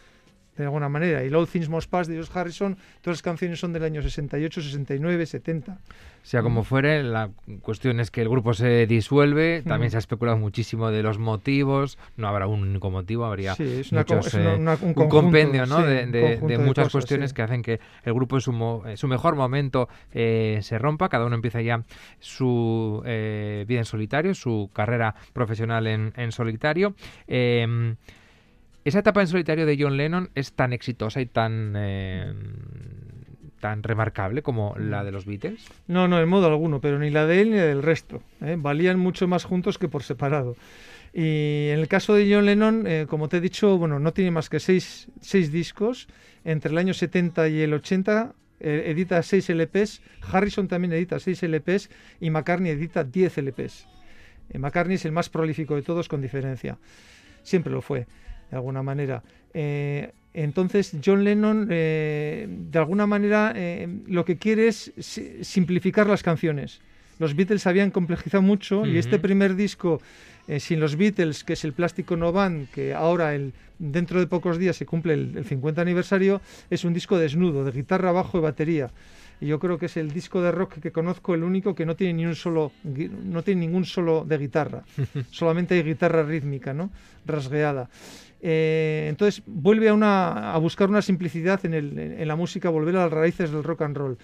de 0.57 0.63
alguna 0.65 0.89
manera. 0.89 1.23
Y 1.23 1.33
All 1.33 1.47
Things 1.47 1.69
Must 1.69 1.89
Pass 1.89 2.07
de 2.07 2.15
George 2.15 2.31
Harrison, 2.37 2.75
todas 3.01 3.17
las 3.17 3.21
canciones 3.21 3.59
son 3.59 3.73
del 3.73 3.83
año 3.83 4.01
68, 4.01 4.61
69, 4.61 5.25
70. 5.25 5.77
Sea 6.23 6.43
como 6.43 6.63
fuere, 6.63 7.01
la 7.01 7.31
cuestión 7.63 7.99
es 7.99 8.11
que 8.11 8.21
el 8.21 8.29
grupo 8.29 8.53
se 8.53 8.85
disuelve. 8.85 9.63
También 9.65 9.87
Mm. 9.87 9.91
se 9.91 9.97
ha 9.97 9.99
especulado 9.99 10.37
muchísimo 10.37 10.91
de 10.91 11.01
los 11.01 11.17
motivos. 11.17 11.97
No 12.15 12.27
habrá 12.27 12.45
un 12.45 12.61
único 12.61 12.91
motivo, 12.91 13.25
habría 13.25 13.55
Sí, 13.55 13.63
es, 13.63 13.91
una, 13.91 14.03
co- 14.03 14.15
muchos, 14.15 14.27
es 14.27 14.33
una- 14.35 14.53
eh, 14.53 14.57
una- 14.57 14.77
un, 14.79 14.93
compendio 15.09 15.65
¿no? 15.65 15.77
sí, 15.77 15.83
de, 15.83 16.05
de- 16.05 16.57
muchas 16.59 16.83
cosas, 16.85 16.91
cuestiones 16.91 17.31
sí. 17.31 17.35
que 17.35 17.41
hacen 17.41 17.63
que 17.63 17.79
el 18.03 18.13
grupo 18.13 18.35
en 18.35 18.41
su, 18.41 18.51
mo- 18.51 18.83
en 18.85 18.97
su 18.97 19.07
mejor 19.07 19.35
momento 19.35 19.89
eh, 20.13 20.59
se 20.61 20.77
rompa. 20.77 21.09
Cada 21.09 21.25
uno 21.25 21.33
empieza 21.33 21.59
ya 21.61 21.83
su 22.19 23.01
eh, 23.05 23.65
vida 23.67 23.79
en 23.79 23.85
solitario, 23.85 24.35
su 24.35 24.69
carrera 24.73 25.15
profesional 25.33 25.87
en, 25.87 26.13
en 26.17 26.31
solitario. 26.31 26.93
Eh, 27.27 27.95
esa 28.83 28.99
etapa 28.99 29.21
en 29.21 29.27
solitario 29.27 29.65
de 29.65 29.77
John 29.79 29.97
Lennon 29.97 30.29
es 30.35 30.53
tan 30.53 30.73
exitosa 30.73 31.21
y 31.21 31.27
tan, 31.27 31.73
eh, 31.77 32.33
tan 33.59 33.83
remarcable 33.83 34.41
como 34.41 34.75
la 34.77 35.03
de 35.03 35.11
los 35.11 35.25
Beatles? 35.25 35.67
No, 35.87 36.07
no, 36.07 36.19
en 36.19 36.27
modo 36.27 36.47
alguno, 36.47 36.81
pero 36.81 36.99
ni 36.99 37.09
la 37.09 37.25
de 37.25 37.41
él 37.41 37.51
ni 37.51 37.57
la 37.57 37.65
del 37.65 37.83
resto. 37.83 38.23
¿eh? 38.41 38.57
Valían 38.57 38.99
mucho 38.99 39.27
más 39.27 39.45
juntos 39.45 39.77
que 39.77 39.87
por 39.87 40.03
separado. 40.03 40.55
Y 41.13 41.69
en 41.69 41.79
el 41.79 41.87
caso 41.87 42.15
de 42.15 42.33
John 42.33 42.45
Lennon, 42.45 42.87
eh, 42.87 43.05
como 43.07 43.29
te 43.29 43.37
he 43.37 43.41
dicho, 43.41 43.77
bueno, 43.77 43.99
no 43.99 44.13
tiene 44.13 44.31
más 44.31 44.49
que 44.49 44.59
seis, 44.59 45.09
seis 45.19 45.51
discos. 45.51 46.07
Entre 46.43 46.71
el 46.71 46.77
año 46.77 46.93
70 46.93 47.49
y 47.49 47.61
el 47.61 47.73
80 47.73 48.33
eh, 48.61 48.83
edita 48.87 49.21
seis 49.21 49.49
LPs. 49.49 50.01
Harrison 50.31 50.67
también 50.67 50.93
edita 50.93 51.19
seis 51.19 51.43
LPs 51.43 51.89
y 52.19 52.29
McCartney 52.29 52.71
edita 52.71 53.03
10 53.03 53.37
LPs. 53.37 53.87
McCartney 54.53 54.95
es 54.95 55.05
el 55.05 55.11
más 55.11 55.29
prolífico 55.29 55.75
de 55.75 55.81
todos 55.81 56.07
con 56.07 56.21
diferencia. 56.21 56.77
Siempre 57.43 57.71
lo 57.71 57.81
fue, 57.81 58.05
de 58.51 58.57
alguna 58.57 58.83
manera. 58.83 59.23
Eh, 59.53 60.11
entonces, 60.33 60.95
John 61.03 61.23
Lennon, 61.23 61.67
eh, 61.71 62.47
de 62.49 62.79
alguna 62.79 63.07
manera, 63.07 63.53
eh, 63.55 63.87
lo 64.07 64.23
que 64.23 64.37
quiere 64.37 64.67
es 64.67 64.93
si- 64.99 65.43
simplificar 65.43 66.07
las 66.07 66.23
canciones. 66.23 66.79
Los 67.19 67.35
Beatles 67.35 67.67
habían 67.67 67.91
complejizado 67.91 68.41
mucho 68.41 68.85
y 68.85 68.97
este 68.97 69.19
primer 69.19 69.55
disco, 69.55 70.01
eh, 70.47 70.59
sin 70.59 70.79
los 70.79 70.95
Beatles, 70.95 71.43
que 71.43 71.53
es 71.53 71.63
el 71.65 71.73
Plástico 71.73 72.15
No 72.17 72.31
Band, 72.31 72.69
que 72.71 72.93
ahora, 72.93 73.35
el, 73.35 73.53
dentro 73.77 74.19
de 74.19 74.27
pocos 74.27 74.57
días, 74.57 74.75
se 74.75 74.85
cumple 74.85 75.13
el, 75.13 75.37
el 75.37 75.45
50 75.45 75.81
aniversario, 75.81 76.41
es 76.69 76.83
un 76.83 76.93
disco 76.93 77.17
desnudo, 77.19 77.63
de 77.63 77.71
guitarra, 77.71 78.11
bajo 78.11 78.37
y 78.37 78.41
batería. 78.41 78.89
Y 79.39 79.47
yo 79.47 79.59
creo 79.59 79.77
que 79.77 79.87
es 79.87 79.97
el 79.97 80.11
disco 80.11 80.41
de 80.41 80.51
rock 80.51 80.79
que 80.79 80.91
conozco, 80.91 81.33
el 81.35 81.43
único 81.43 81.75
que 81.75 81.85
no 81.85 81.95
tiene 81.95 82.13
ni 82.13 82.25
un 82.25 82.35
solo, 82.35 82.71
no 82.83 83.43
tiene 83.43 83.61
ningún 83.61 83.85
solo 83.85 84.23
de 84.23 84.37
guitarra. 84.37 84.83
Solamente 85.31 85.75
hay 85.75 85.83
guitarra 85.83 86.23
rítmica, 86.23 86.73
¿no? 86.73 86.89
Rasgueada. 87.25 87.89
Eh, 88.41 89.05
entonces 89.09 89.43
vuelve 89.45 89.89
a, 89.89 89.93
una, 89.93 90.53
a 90.53 90.57
buscar 90.57 90.89
una 90.89 91.01
simplicidad 91.01 91.63
en, 91.65 91.73
el- 91.75 91.97
en 91.99 92.27
la 92.27 92.35
música, 92.35 92.69
volver 92.69 92.95
a 92.95 93.03
las 93.03 93.11
raíces 93.13 93.51
del 93.51 93.63
rock 93.63 93.81
and 93.83 93.97
roll. 93.97 94.17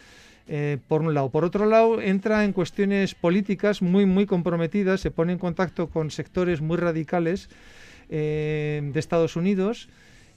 eh, 0.49 0.77
por 0.87 1.01
un 1.01 1.13
lado. 1.13 1.29
Por 1.29 1.43
otro 1.43 1.65
lado, 1.65 2.01
entra 2.01 2.45
en 2.45 2.53
cuestiones 2.53 3.13
políticas 3.15 3.81
muy, 3.81 4.05
comprometidas, 4.25 5.01
se 5.01 5.11
pone 5.11 5.33
en 5.33 5.39
contacto 5.39 5.87
con 5.89 6.09
sectores 6.09 6.61
muy 6.61 6.77
radicales 6.77 7.49
eh, 8.09 8.81
de 8.93 8.99
Estados 8.99 9.35
Unidos 9.35 9.89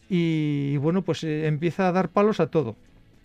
y, 0.09 0.77
bueno, 0.79 1.03
pues 1.03 1.23
empieza 1.23 1.87
a 1.87 1.93
dar 1.93 2.09
palos 2.09 2.41
a 2.41 2.49
todo. 2.49 2.75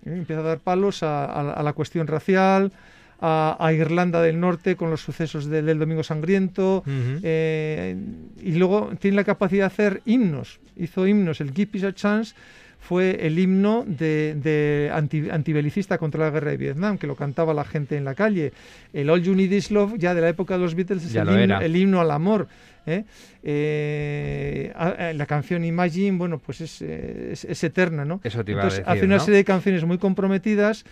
Empieza 0.06 0.41
a 0.41 0.46
dar 0.46 0.60
palos 0.60 1.02
a 1.02 1.60
la 1.63 1.74
cuestión 1.74 2.06
racial, 2.06 2.72
a, 3.21 3.56
a 3.60 3.73
Irlanda 3.73 4.21
del 4.21 4.39
Norte 4.39 4.75
con 4.75 4.89
los 4.89 5.01
sucesos 5.01 5.45
de- 5.45 5.62
del 5.62 5.80
Domingo 5.80 6.04
Sangriento, 6.04 6.84
eh, 6.88 7.95
y 8.41 8.51
luego 8.56 8.91
tiene 8.99 9.15
la 9.17 9.23
capacidad 9.23 9.63
de 9.63 9.67
hacer 9.67 10.01
himnos. 10.06 10.60
Hizo 10.75 11.08
himnos. 11.08 11.39
El 11.41 11.51
Give 11.54 11.67
Peace 11.71 11.88
a 11.88 11.93
Chance 11.93 12.36
fue 12.80 13.25
el 13.25 13.39
himno 13.39 13.84
de, 13.88 14.36
de 14.41 14.91
anti- 14.93 15.30
antibelicista 15.32 15.97
contra 15.97 16.25
la 16.25 16.30
guerra 16.30 16.51
de 16.51 16.58
Vietnam, 16.58 16.97
que 16.99 17.08
lo 17.08 17.15
cantaba 17.15 17.54
la 17.54 17.63
gente 17.63 17.97
en 17.97 18.06
la 18.06 18.13
calle. 18.13 18.54
El 18.93 19.10
All 19.10 19.23
You 19.23 19.34
Need 19.34 19.51
Is 19.51 19.71
Love, 19.71 19.97
ya 19.97 20.13
de 20.13 20.21
la 20.21 20.30
época 20.30 20.56
de 20.56 20.60
los 20.60 20.75
Beatles, 20.75 21.04
es 21.06 21.15
el 21.15 21.28
himno, 21.28 21.39
era. 21.39 21.65
el 21.65 21.75
himno 21.75 21.99
al 22.01 22.12
amor. 22.12 22.47
¿eh? 22.88 23.04
Eh, 23.41 24.71
a- 24.75 24.89
a- 24.89 25.13
la 25.13 25.25
canción 25.25 25.63
Imagine, 25.65 26.17
bueno, 26.17 26.38
pues 26.39 26.62
es, 26.62 26.82
es- 26.82 27.43
es 27.45 27.63
eterna, 27.63 28.06
¿no? 28.06 28.21
Eso 28.23 28.43
te 28.45 28.51
iba 28.51 28.62
Entonces, 28.62 28.80
a 28.86 28.91
decir, 28.91 28.97
hace 28.99 29.06
una 29.06 29.15
¿no? 29.17 29.21
serie 29.23 29.38
de 29.38 29.45
canciones 29.45 29.84
muy 29.86 29.97
comprometidas 29.97 30.86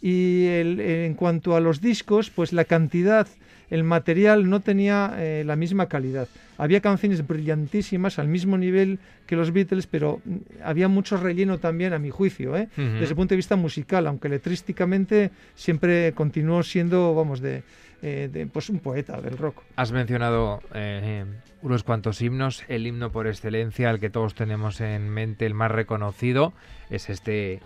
y 0.00 0.46
el- 0.46 0.80
en 0.80 1.14
cuanto 1.14 1.56
a 1.56 1.60
los 1.60 1.80
discos, 1.80 2.30
pues 2.30 2.52
la 2.52 2.64
cantidad, 2.64 3.26
el 3.70 3.84
material 3.84 4.48
no 4.48 4.60
tenía 4.60 5.14
eh, 5.18 5.42
la 5.44 5.56
misma 5.56 5.86
calidad. 5.88 6.28
Había 6.56 6.80
canciones 6.80 7.26
brillantísimas 7.26 8.18
al 8.18 8.26
mismo 8.28 8.56
nivel 8.58 8.98
que 9.26 9.36
los 9.36 9.52
Beatles, 9.52 9.86
pero 9.86 10.20
mm, 10.24 10.36
había 10.64 10.88
mucho 10.88 11.16
relleno 11.16 11.58
también, 11.58 11.92
a 11.92 11.98
mi 11.98 12.10
juicio, 12.10 12.56
¿eh? 12.56 12.68
Ujú. 12.72 12.82
desde 13.00 13.10
el 13.10 13.16
punto 13.16 13.30
de 13.34 13.36
vista 13.36 13.56
musical, 13.56 14.06
aunque 14.06 14.28
letrísticamente 14.28 15.30
siempre 15.54 16.12
continuó 16.14 16.62
siendo, 16.62 17.14
vamos, 17.14 17.40
de, 17.40 17.62
eh, 18.02 18.30
de, 18.32 18.46
pues 18.46 18.70
un 18.70 18.78
poeta 18.78 19.20
del 19.20 19.36
rock. 19.36 19.62
Has 19.76 19.92
mencionado 19.92 20.62
eh, 20.74 21.24
unos 21.62 21.82
cuantos 21.82 22.22
himnos. 22.22 22.64
El 22.68 22.86
himno 22.86 23.10
por 23.12 23.26
excelencia, 23.26 23.90
el 23.90 24.00
que 24.00 24.08
todos 24.10 24.34
tenemos 24.34 24.80
en 24.80 25.10
mente, 25.10 25.44
el 25.46 25.54
más 25.54 25.70
reconocido, 25.70 26.52
es 26.90 27.10
este 27.10 27.60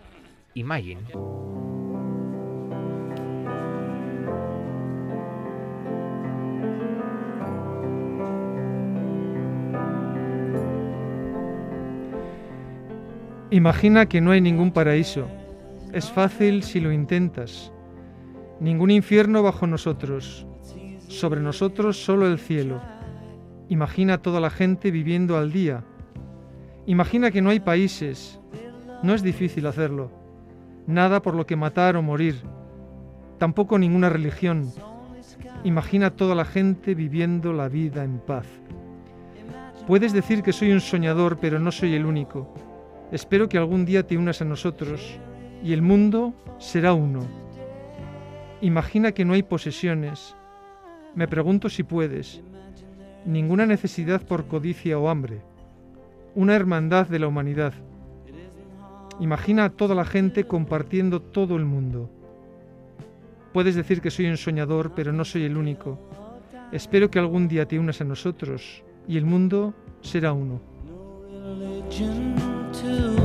Imagine. 0.55 1.01
Imagina 13.53 14.07
que 14.07 14.23
no 14.23 14.31
hay 14.31 14.41
ningún 14.41 14.71
paraíso. 14.71 15.29
Es 15.93 16.11
fácil 16.11 16.62
si 16.62 16.81
lo 16.81 16.91
intentas. 16.91 17.71
Ningún 18.61 18.91
infierno 18.91 19.43
bajo 19.43 19.67
nosotros. 19.67 20.47
Sobre 21.09 21.43
nosotros 21.43 22.03
solo 22.03 22.27
el 22.27 22.38
cielo. 22.38 22.81
Imagina 23.69 24.23
toda 24.23 24.41
la 24.41 24.49
gente 24.49 24.91
viviendo 24.91 25.37
al 25.37 25.53
día. 25.53 25.85
Imagina 26.87 27.31
que 27.31 27.43
no 27.43 27.51
hay 27.51 27.61
países. 27.61 28.41
No 29.03 29.12
es 29.12 29.23
difícil 29.23 29.67
hacerlo. 29.67 30.11
Nada 30.87 31.21
por 31.21 31.35
lo 31.35 31.45
que 31.45 31.55
matar 31.55 31.95
o 31.97 32.03
morir. 32.03 32.37
Tampoco 33.37 33.79
ninguna 33.79 34.09
religión. 34.09 34.73
Imagina 35.62 36.09
toda 36.09 36.35
la 36.35 36.47
gente 36.47 36.95
viviendo 36.95 37.53
la 37.53 37.69
vida 37.69 38.03
en 38.03 38.19
paz. 38.19 38.47
Puedes 39.87 40.15
decir 40.15 40.43
que 40.43 40.55
soy 40.55 40.73
un 40.73 40.81
soñador, 40.81 41.37
pero 41.37 41.59
no 41.59 41.71
soy 41.71 41.93
el 41.93 42.07
único. 42.07 42.72
Espero 43.12 43.46
que 43.46 43.59
algún 43.59 43.85
día 43.85 44.07
te 44.07 44.16
unas 44.16 44.40
a 44.40 44.46
nosotros 44.46 45.20
y 45.62 45.75
el 45.75 45.83
mundo 45.83 46.33
será 46.59 46.94
uno. 46.94 47.20
Imagina 48.62 49.12
que 49.12 49.27
no 49.27 49.35
hay 49.35 49.42
posesiones. 49.42 50.35
Me 51.14 51.29
pregunto 51.29 51.68
si 51.68 51.83
puedes. 51.83 52.40
Ninguna 53.27 53.66
necesidad 53.66 54.22
por 54.22 54.46
codicia 54.46 54.98
o 54.98 55.11
hambre. 55.11 55.42
Una 56.35 56.55
hermandad 56.55 57.07
de 57.07 57.18
la 57.18 57.29
humanidad. 57.29 57.75
Imagina 59.20 59.66
a 59.66 59.70
toda 59.70 59.94
la 59.94 60.07
gente 60.07 60.44
compartiendo 60.44 61.20
todo 61.20 61.57
el 61.57 61.66
mundo. 61.66 62.09
Puedes 63.53 63.75
decir 63.75 64.01
que 64.01 64.11
soy 64.11 64.25
un 64.25 64.38
soñador, 64.38 64.92
pero 64.96 65.12
no 65.12 65.27
soy 65.27 65.44
el 65.44 65.59
único. 65.59 65.98
Espero 66.72 67.11
que 67.11 67.18
algún 67.18 67.46
día 67.46 67.68
te 67.68 67.79
unas 67.79 68.01
a 68.01 68.05
nosotros 68.05 68.83
y 69.07 69.18
el 69.18 69.27
mundo 69.27 69.75
será 70.01 70.33
uno. 70.33 70.72
Religion 71.44 72.37
too. 72.72 73.16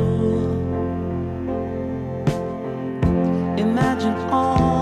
Imagine 3.58 4.16
all 4.32 4.77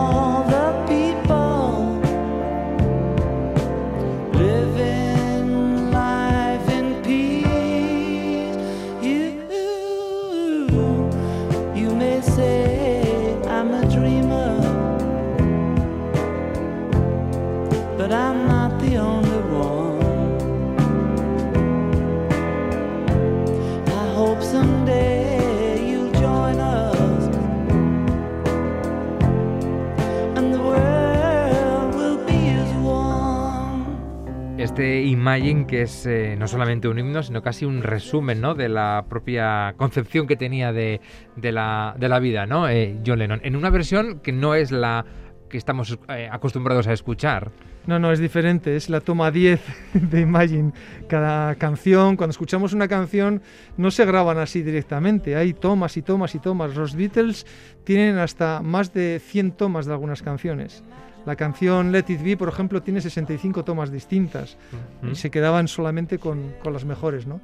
Imagine, 35.38 35.68
que 35.68 35.82
es 35.82 36.06
eh, 36.06 36.36
no 36.38 36.48
solamente 36.48 36.88
un 36.88 36.98
himno, 36.98 37.22
sino 37.24 37.42
casi 37.42 37.66
un 37.66 37.82
resumen 37.82 38.42
¿no? 38.42 38.56
de 38.56 38.70
la 38.70 39.06
propia 39.10 39.74
concepción 39.78 40.28
que 40.28 40.36
tenía 40.36 40.72
de, 40.72 41.02
de 41.36 41.52
la, 41.52 41.96
de 41.98 42.10
la 42.10 42.20
vida, 42.20 42.46
¿no? 42.46 42.70
Eh, 42.70 42.98
John 43.06 43.20
Lennon. 43.20 43.42
En 43.44 43.56
una 43.56 43.70
versión 43.70 44.20
que 44.20 44.32
no 44.32 44.56
es 44.56 44.72
la 44.72 45.06
que 45.50 45.58
estamos 45.58 45.98
eh, 46.10 46.30
acostumbrados 46.32 46.88
a 46.88 46.94
escuchar. 46.94 47.52
No, 47.86 48.00
no, 48.00 48.12
es 48.12 48.20
diferente, 48.20 48.76
es 48.76 48.90
la 48.90 49.00
toma 49.00 49.30
10 49.30 49.62
de 49.94 50.22
Imagine. 50.22 50.72
Cada 51.08 51.56
canción, 51.56 52.16
cuando 52.16 52.32
escuchamos 52.32 52.74
una 52.74 52.88
canción, 52.88 53.42
no 53.78 53.92
se 53.92 54.06
graban 54.06 54.40
así 54.40 54.64
directamente, 54.64 55.36
hay 55.36 55.54
tomas 55.54 55.96
y 55.98 56.02
tomas 56.02 56.34
y 56.34 56.40
tomas. 56.40 56.76
Los 56.76 56.96
Beatles 56.96 57.46
tienen 57.84 58.18
hasta 58.18 58.62
más 58.62 58.94
de 58.94 59.22
100 59.24 59.52
tomas 59.52 59.86
de 59.86 59.92
algunas 59.92 60.24
canciones. 60.24 60.84
La 61.26 61.36
canción 61.36 61.92
Let 61.92 62.06
It 62.10 62.22
Be, 62.24 62.38
por 62.38 62.50
ejemplo, 62.50 62.82
tiene 62.84 63.02
65 63.02 63.64
tomas 63.64 63.92
distintas 63.92 64.58
y 65.04 65.16
se 65.16 65.32
quedaban 65.32 65.68
solamente 65.68 66.20
con, 66.20 66.54
con 66.62 66.72
las 66.74 66.86
mejores, 66.86 67.26
¿no? 67.26 67.42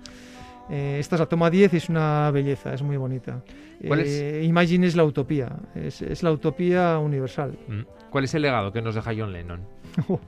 Eh, 0.70 0.98
esta 1.00 1.16
es 1.16 1.20
la 1.20 1.26
toma 1.26 1.50
10 1.50 1.74
y 1.74 1.78
es 1.78 1.90
una 1.90 2.30
belleza, 2.32 2.74
es 2.74 2.82
muy 2.84 2.96
bonita. 2.98 3.42
¿Cuál 3.86 4.02
es? 4.02 4.08
Eh, 4.10 4.44
Imagine 4.44 4.86
es 4.88 4.96
la 4.96 5.04
utopía, 5.04 5.50
es, 5.76 6.02
es 6.02 6.22
la 6.24 6.32
utopía 6.32 6.98
universal. 7.00 7.58
Mm. 7.68 7.82
¿Cuál 8.12 8.24
es 8.26 8.34
el 8.36 8.44
legado 8.44 8.72
que 8.72 8.82
nos 8.82 8.96
deja 8.96 9.12
John 9.18 9.34
Lennon? 9.34 9.62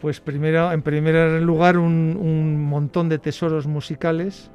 Pues 0.00 0.18
primero, 0.18 0.72
en 0.72 0.80
primer 0.80 1.42
lugar, 1.42 1.76
un, 1.76 2.16
un 2.18 2.64
montón 2.64 3.10
de 3.10 3.18
tesoros 3.18 3.66
musicales. 3.66 4.50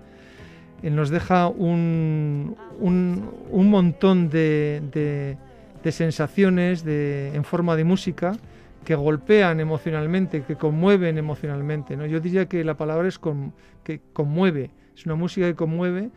Él 0.81 0.95
nos 0.95 1.11
deja 1.11 1.47
un, 1.49 2.55
un- 2.79 3.29
un 3.51 3.69
montón 3.69 4.27
de, 4.29 4.81
de- 4.91 5.37
de 5.85 5.91
sensaciones 5.91 6.83
de, 6.83 7.35
en 7.35 7.43
forma 7.43 7.75
de 7.75 7.83
música 7.83 8.35
que 8.83 8.95
golpean 8.95 9.59
emocionalmente, 9.59 10.41
que 10.41 10.55
conmueven 10.55 11.19
emocionalmente. 11.19 11.95
¿no? 11.95 12.07
Yo 12.07 12.19
diría 12.19 12.47
que 12.47 12.63
la 12.63 12.75
palabra 12.75 13.07
es 13.07 13.19
con, 13.19 13.53
que 13.83 14.01
conmueve, 14.11 14.71
es 14.95 15.05
una 15.05 15.13
música 15.13 15.45
que 15.45 15.53
conmueve 15.53 16.09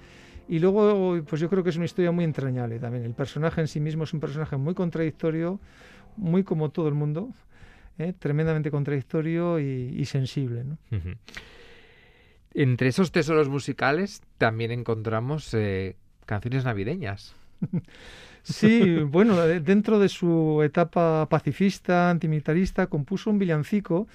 y 0.49 0.59
luego 0.59 1.23
pues 1.29 1.43
yo 1.43 1.51
creo 1.51 1.63
que 1.63 1.69
es 1.69 1.77
una 1.77 1.85
historia 1.85 2.11
muy 2.11 2.25
entrañable 2.25 2.79
también. 2.79 3.05
El 3.05 3.13
personaje 3.13 3.61
en 3.61 3.69
sí 3.69 3.79
mismo 3.79 4.05
es 4.05 4.15
un 4.15 4.21
personaje 4.21 4.57
muy 4.57 4.73
contradictorio, 4.73 5.61
muy 6.17 6.45
como 6.45 6.71
todo 6.71 6.89
el 6.89 6.95
mundo, 6.95 7.29
¿eh? 7.99 8.15
tremendamente 8.19 8.71
contradictorio 8.71 9.61
y, 9.61 9.95
y 9.99 10.07
sensible. 10.07 10.65
Entre 12.55 12.89
esos 12.89 13.13
tesoros 13.13 13.51
musicales 13.51 14.23
también 14.39 14.71
encontramos 14.71 15.53
eh, 15.53 15.97
canciones 16.25 16.65
navideñas. 16.65 17.37
Sí, 18.43 18.99
bueno, 19.05 19.37
de- 19.37 19.61
dentro 19.61 19.99
de 19.99 20.09
su 20.09 20.63
etapa 20.65 21.27
pacifista, 21.29 22.11
antimilitarista, 22.11 22.87
compuso 22.87 23.31
un 23.31 23.39
villancico. 23.39 24.07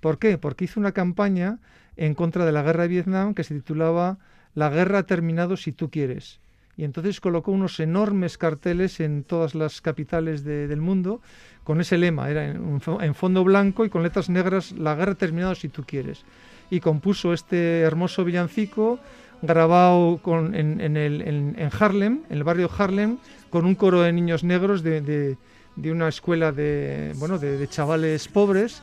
¿Por 0.00 0.18
qué? 0.18 0.38
Porque 0.38 0.64
hizo 0.64 0.80
una 0.80 0.92
campaña 0.92 1.58
en 1.96 2.14
contra 2.14 2.44
de 2.44 2.52
la 2.52 2.62
guerra 2.62 2.82
de 2.82 2.88
Vietnam 2.88 3.34
que 3.34 3.44
se 3.44 3.54
titulaba 3.54 4.18
La 4.54 4.70
guerra 4.70 5.00
ha 5.00 5.02
terminado 5.04 5.56
si 5.56 5.72
tú 5.72 5.90
quieres. 5.90 6.40
Y 6.78 6.84
entonces 6.84 7.20
colocó 7.20 7.52
unos 7.52 7.80
enormes 7.80 8.36
carteles 8.36 9.00
en 9.00 9.22
todas 9.24 9.54
las 9.54 9.80
capitales 9.80 10.44
de- 10.44 10.66
del 10.68 10.80
mundo 10.80 11.20
con 11.64 11.80
ese 11.80 11.96
lema, 11.98 12.30
era 12.30 12.46
en, 12.48 12.80
en 13.00 13.14
fondo 13.14 13.42
blanco 13.44 13.84
y 13.84 13.88
con 13.90 14.02
letras 14.02 14.28
negras, 14.28 14.72
La 14.72 14.94
guerra 14.94 15.12
ha 15.12 15.16
terminado 15.16 15.54
si 15.54 15.68
tú 15.68 15.84
quieres. 15.86 16.24
Y 16.70 16.80
compuso 16.80 17.32
este 17.32 17.80
hermoso 17.80 18.24
villancico 18.24 18.98
grabado 19.46 20.18
con- 20.22 20.54
en, 20.54 20.80
en 20.80 20.96
el- 20.96 21.22
en- 21.22 21.54
en 21.58 21.70
Harlem, 21.78 22.20
en 22.28 22.36
el 22.36 22.44
barrio 22.44 22.70
Harlem, 22.76 23.18
con 23.50 23.64
un 23.64 23.74
coro 23.74 24.02
de 24.02 24.12
niños 24.12 24.44
negros 24.44 24.82
de, 24.82 25.00
de- 25.00 25.36
de 25.76 25.92
una 25.92 26.08
escuela 26.08 26.52
de, 26.52 27.12
bueno, 27.16 27.38
de, 27.38 27.56
de 27.58 27.68
chavales 27.68 28.28
pobres. 28.28 28.82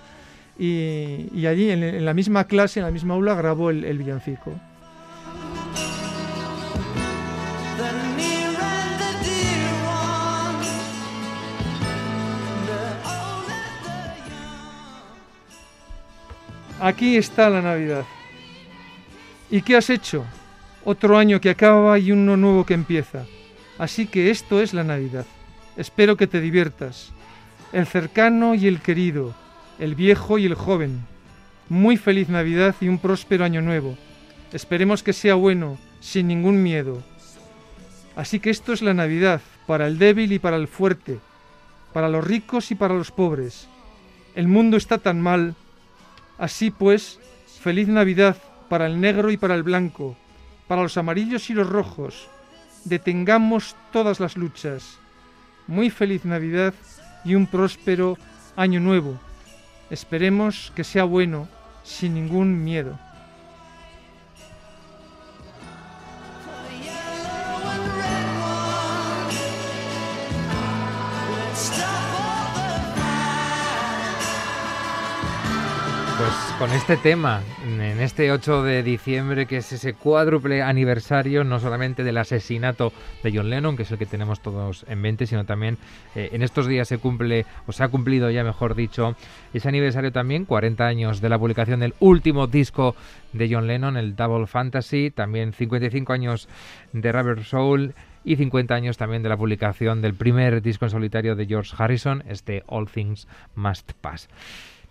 Y, 0.58 1.30
y 1.34 1.47
allí, 1.47 1.71
en, 1.71 2.06
la 2.06 2.13
misma 2.13 2.43
clase, 2.45 2.80
en 2.80 2.86
la 2.86 2.91
misma 2.91 3.15
aula, 3.15 3.34
grabó 3.36 3.69
el, 3.71 3.84
el 3.86 3.97
villancico. 3.97 4.54
Aquí 16.80 17.17
está 17.17 17.49
la 17.49 17.62
Navidad. 17.62 18.04
¿Y 19.49 19.62
qué 19.62 19.78
has 19.78 19.89
hecho? 19.89 20.26
Otro 20.86 21.17
año 21.17 21.39
que 21.39 21.50
acaba 21.50 21.98
y 22.00 22.12
uno 22.12 22.38
nuevo 22.38 22.65
que 22.65 22.74
empieza. 22.74 23.26
Así 23.78 24.08
que 24.08 24.30
esto 24.30 24.62
es 24.62 24.74
la 24.74 24.84
Navidad. 24.84 25.26
Espero 25.78 26.17
que 26.17 26.28
te 26.28 26.41
diviertas. 26.41 27.12
El 27.72 27.88
cercano 27.88 28.56
y 28.56 28.67
el 28.67 28.82
querido, 28.82 29.34
el 29.80 29.96
viejo 29.96 30.38
y 30.38 30.46
el 30.46 30.56
joven. 30.56 31.06
Muy 31.69 31.98
feliz 31.98 32.30
Navidad 32.30 32.76
y 32.82 32.88
un 32.88 33.00
próspero 33.00 33.46
año 33.46 33.62
nuevo. 33.62 33.98
Esperemos 34.52 35.02
que 35.02 35.13
sea 35.13 35.36
bueno, 35.36 35.78
sin 36.00 36.28
ningún 36.28 36.62
miedo. 36.62 37.02
Así 38.15 38.39
que 38.39 38.50
esto 38.52 38.74
es 38.74 38.82
la 38.82 38.93
Navidad, 38.93 39.41
para 39.65 39.88
el 39.88 39.98
débil 39.98 40.32
y 40.34 40.39
para 40.39 40.58
el 40.58 40.67
fuerte, 40.67 41.19
para 41.93 42.10
los 42.10 42.24
ricos 42.24 42.69
y 42.69 42.76
para 42.76 42.93
los 42.93 43.10
pobres. 43.10 43.67
El 44.36 44.48
mundo 44.48 44.78
está 44.78 45.00
tan 45.00 45.19
mal, 45.19 45.56
Así 46.38 46.72
pues, 46.72 47.19
feliz 47.62 47.88
Navidad 47.88 48.38
para 48.69 48.88
el 48.88 49.00
negro 49.00 49.32
y 49.32 49.38
para 49.38 49.56
el 49.56 49.63
blanco, 49.63 50.17
para 50.67 50.82
los 50.82 50.97
amarillos 50.97 51.49
y 51.49 51.54
los 51.54 51.69
rojos. 51.69 52.28
Detengamos 52.86 53.76
todas 53.91 54.19
las 54.19 54.38
luchas. 54.38 54.97
Muy 55.67 55.89
feliz 55.89 56.26
Navidad 56.26 56.73
y 57.23 57.36
un 57.36 57.47
próspero 57.47 58.17
año 58.56 58.80
nuevo. 58.80 59.19
Esperemos 59.89 60.71
que 60.76 60.84
sea 60.84 61.04
bueno, 61.04 61.47
sin 61.84 62.13
ningún 62.13 62.63
miedo. 62.63 62.97
Con 76.60 76.72
este 76.72 76.98
tema, 76.98 77.42
en 77.66 78.00
este 78.00 78.32
8 78.32 78.63
de 78.63 78.84
diciembre, 78.84 79.46
que 79.46 79.58
es 79.58 79.72
ese 79.72 79.94
cuádruple 79.94 80.62
aniversario, 80.62 81.44
no 81.44 81.60
solamente 81.60 82.04
del 82.04 82.18
asesinato 82.18 82.92
de 83.24 83.32
John 83.34 83.50
Lennon, 83.50 83.76
que 83.76 83.84
es 83.84 83.92
el 83.92 83.98
que 83.98 84.06
tenemos 84.06 84.42
todos 84.42 84.86
en 84.88 85.02
mente, 85.02 85.26
sino 85.26 85.46
también 85.46 85.78
eh, 86.16 86.30
en 86.32 86.42
estos 86.42 86.68
días 86.68 86.88
se 86.88 86.98
cumple, 86.98 87.46
o 87.66 87.72
se 87.72 87.84
ha 87.84 87.88
cumplido 87.88 88.30
ya 88.30 88.44
mejor 88.44 88.76
dicho, 88.76 89.16
ese 89.54 89.68
aniversario 89.70 90.12
también, 90.12 90.46
40 90.46 90.86
años 90.86 91.22
de 91.22 91.30
la 91.30 91.39
publicación 91.39 91.80
del 91.80 91.96
último 92.00 92.48
disco 92.48 92.96
de 93.32 93.50
John 93.52 93.68
Lennon, 93.68 93.98
el 93.98 94.16
Double 94.16 94.48
Fantasy, 94.48 95.12
también 95.12 95.54
55 95.54 96.13
años 96.13 96.48
de 96.92 97.12
Rubber 97.12 97.44
Soul 97.44 97.94
y 98.24 98.36
50 98.36 98.74
años 98.76 98.98
también 98.98 99.24
de 99.24 99.30
la 99.30 99.38
publicación 99.38 100.02
del 100.02 100.13
primer 100.13 100.62
disco 100.62 100.86
en 100.86 100.92
solitario 100.92 101.36
de 101.36 101.46
George 101.46 101.74
Harrison, 101.78 102.24
este 102.28 102.63
All 102.68 102.88
Things 102.88 103.28
Must 103.56 103.92
Pass. 104.02 104.30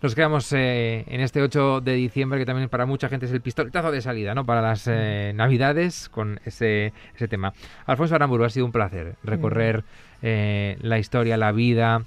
Nos 0.03 0.15
quedamos 0.15 0.51
eh, 0.51 1.05
en 1.07 1.21
este 1.21 1.41
8 1.41 1.79
de 1.79 1.93
diciembre, 1.93 2.37
que 2.37 2.45
también 2.45 2.67
para 2.67 2.85
mucha 2.85 3.07
gente 3.07 3.25
es 3.25 3.31
el 3.31 3.39
pistoletazo 3.39 3.89
de 3.89 4.01
salida, 4.01 4.35
¿no? 4.35 4.45
Para 4.45 4.61
las 4.61 4.85
eh, 4.85 5.31
Navidades 5.33 6.09
con 6.09 6.41
ese, 6.43 6.91
ese 7.15 7.29
tema. 7.29 7.53
Alfonso 7.85 8.13
Aramburu, 8.13 8.43
ha 8.43 8.49
sido 8.49 8.65
un 8.65 8.73
placer 8.73 9.15
recorrer 9.23 9.85
eh, 10.21 10.77
la 10.81 10.99
historia, 10.99 11.37
la 11.37 11.53
vida 11.53 12.03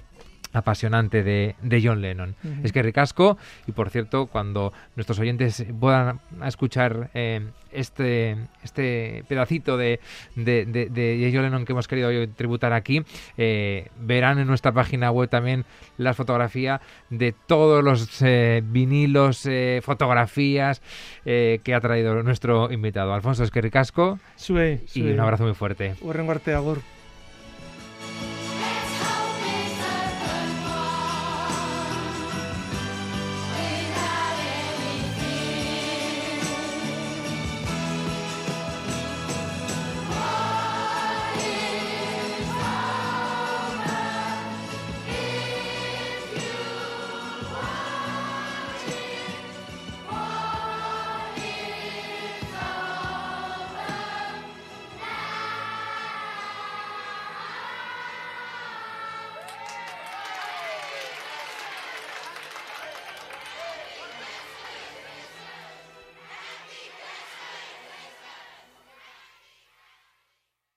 apasionante 0.57 1.23
de, 1.23 1.55
de 1.61 1.81
John 1.83 2.01
Lennon. 2.01 2.35
Es 2.63 2.71
que 2.71 2.83
ricasco, 2.83 3.37
y 3.67 3.71
por 3.71 3.89
cierto, 3.89 4.27
cuando 4.27 4.73
nuestros 4.95 5.19
oyentes 5.19 5.65
puedan 5.79 6.19
escuchar 6.45 7.09
eh, 7.13 7.47
este, 7.71 8.35
este 8.63 9.23
pedacito 9.27 9.77
de, 9.77 9.99
de, 10.35 10.65
de- 10.65 10.89
de 10.89 11.31
John 11.33 11.43
Lennon 11.43 11.65
que 11.65 11.71
hemos 11.73 11.87
querido 11.87 12.09
hoy 12.09 12.27
tributar 12.27 12.73
aquí, 12.73 13.03
eh, 13.37 13.87
verán 13.99 14.39
en 14.39 14.47
nuestra 14.47 14.71
página 14.71 15.11
web 15.11 15.29
también 15.29 15.65
la 15.97 16.13
fotografía 16.13 16.81
de 17.09 17.33
todos 17.47 17.83
los 17.83 18.21
eh, 18.21 18.61
vinilos, 18.65 19.47
fotografías 19.81 20.81
que 21.23 21.73
ha 21.75 21.79
traído 21.81 22.21
nuestro 22.23 22.71
invitado. 22.71 23.13
Alfonso, 23.13 23.43
es 23.43 23.51
que 23.51 23.61
ricasco 23.61 24.19
Zue, 24.37 24.81
y 24.95 25.01
un 25.11 25.19
abrazo 25.19 25.43
muy 25.43 25.53
fuerte. 25.53 25.95
Agur. 26.53 26.81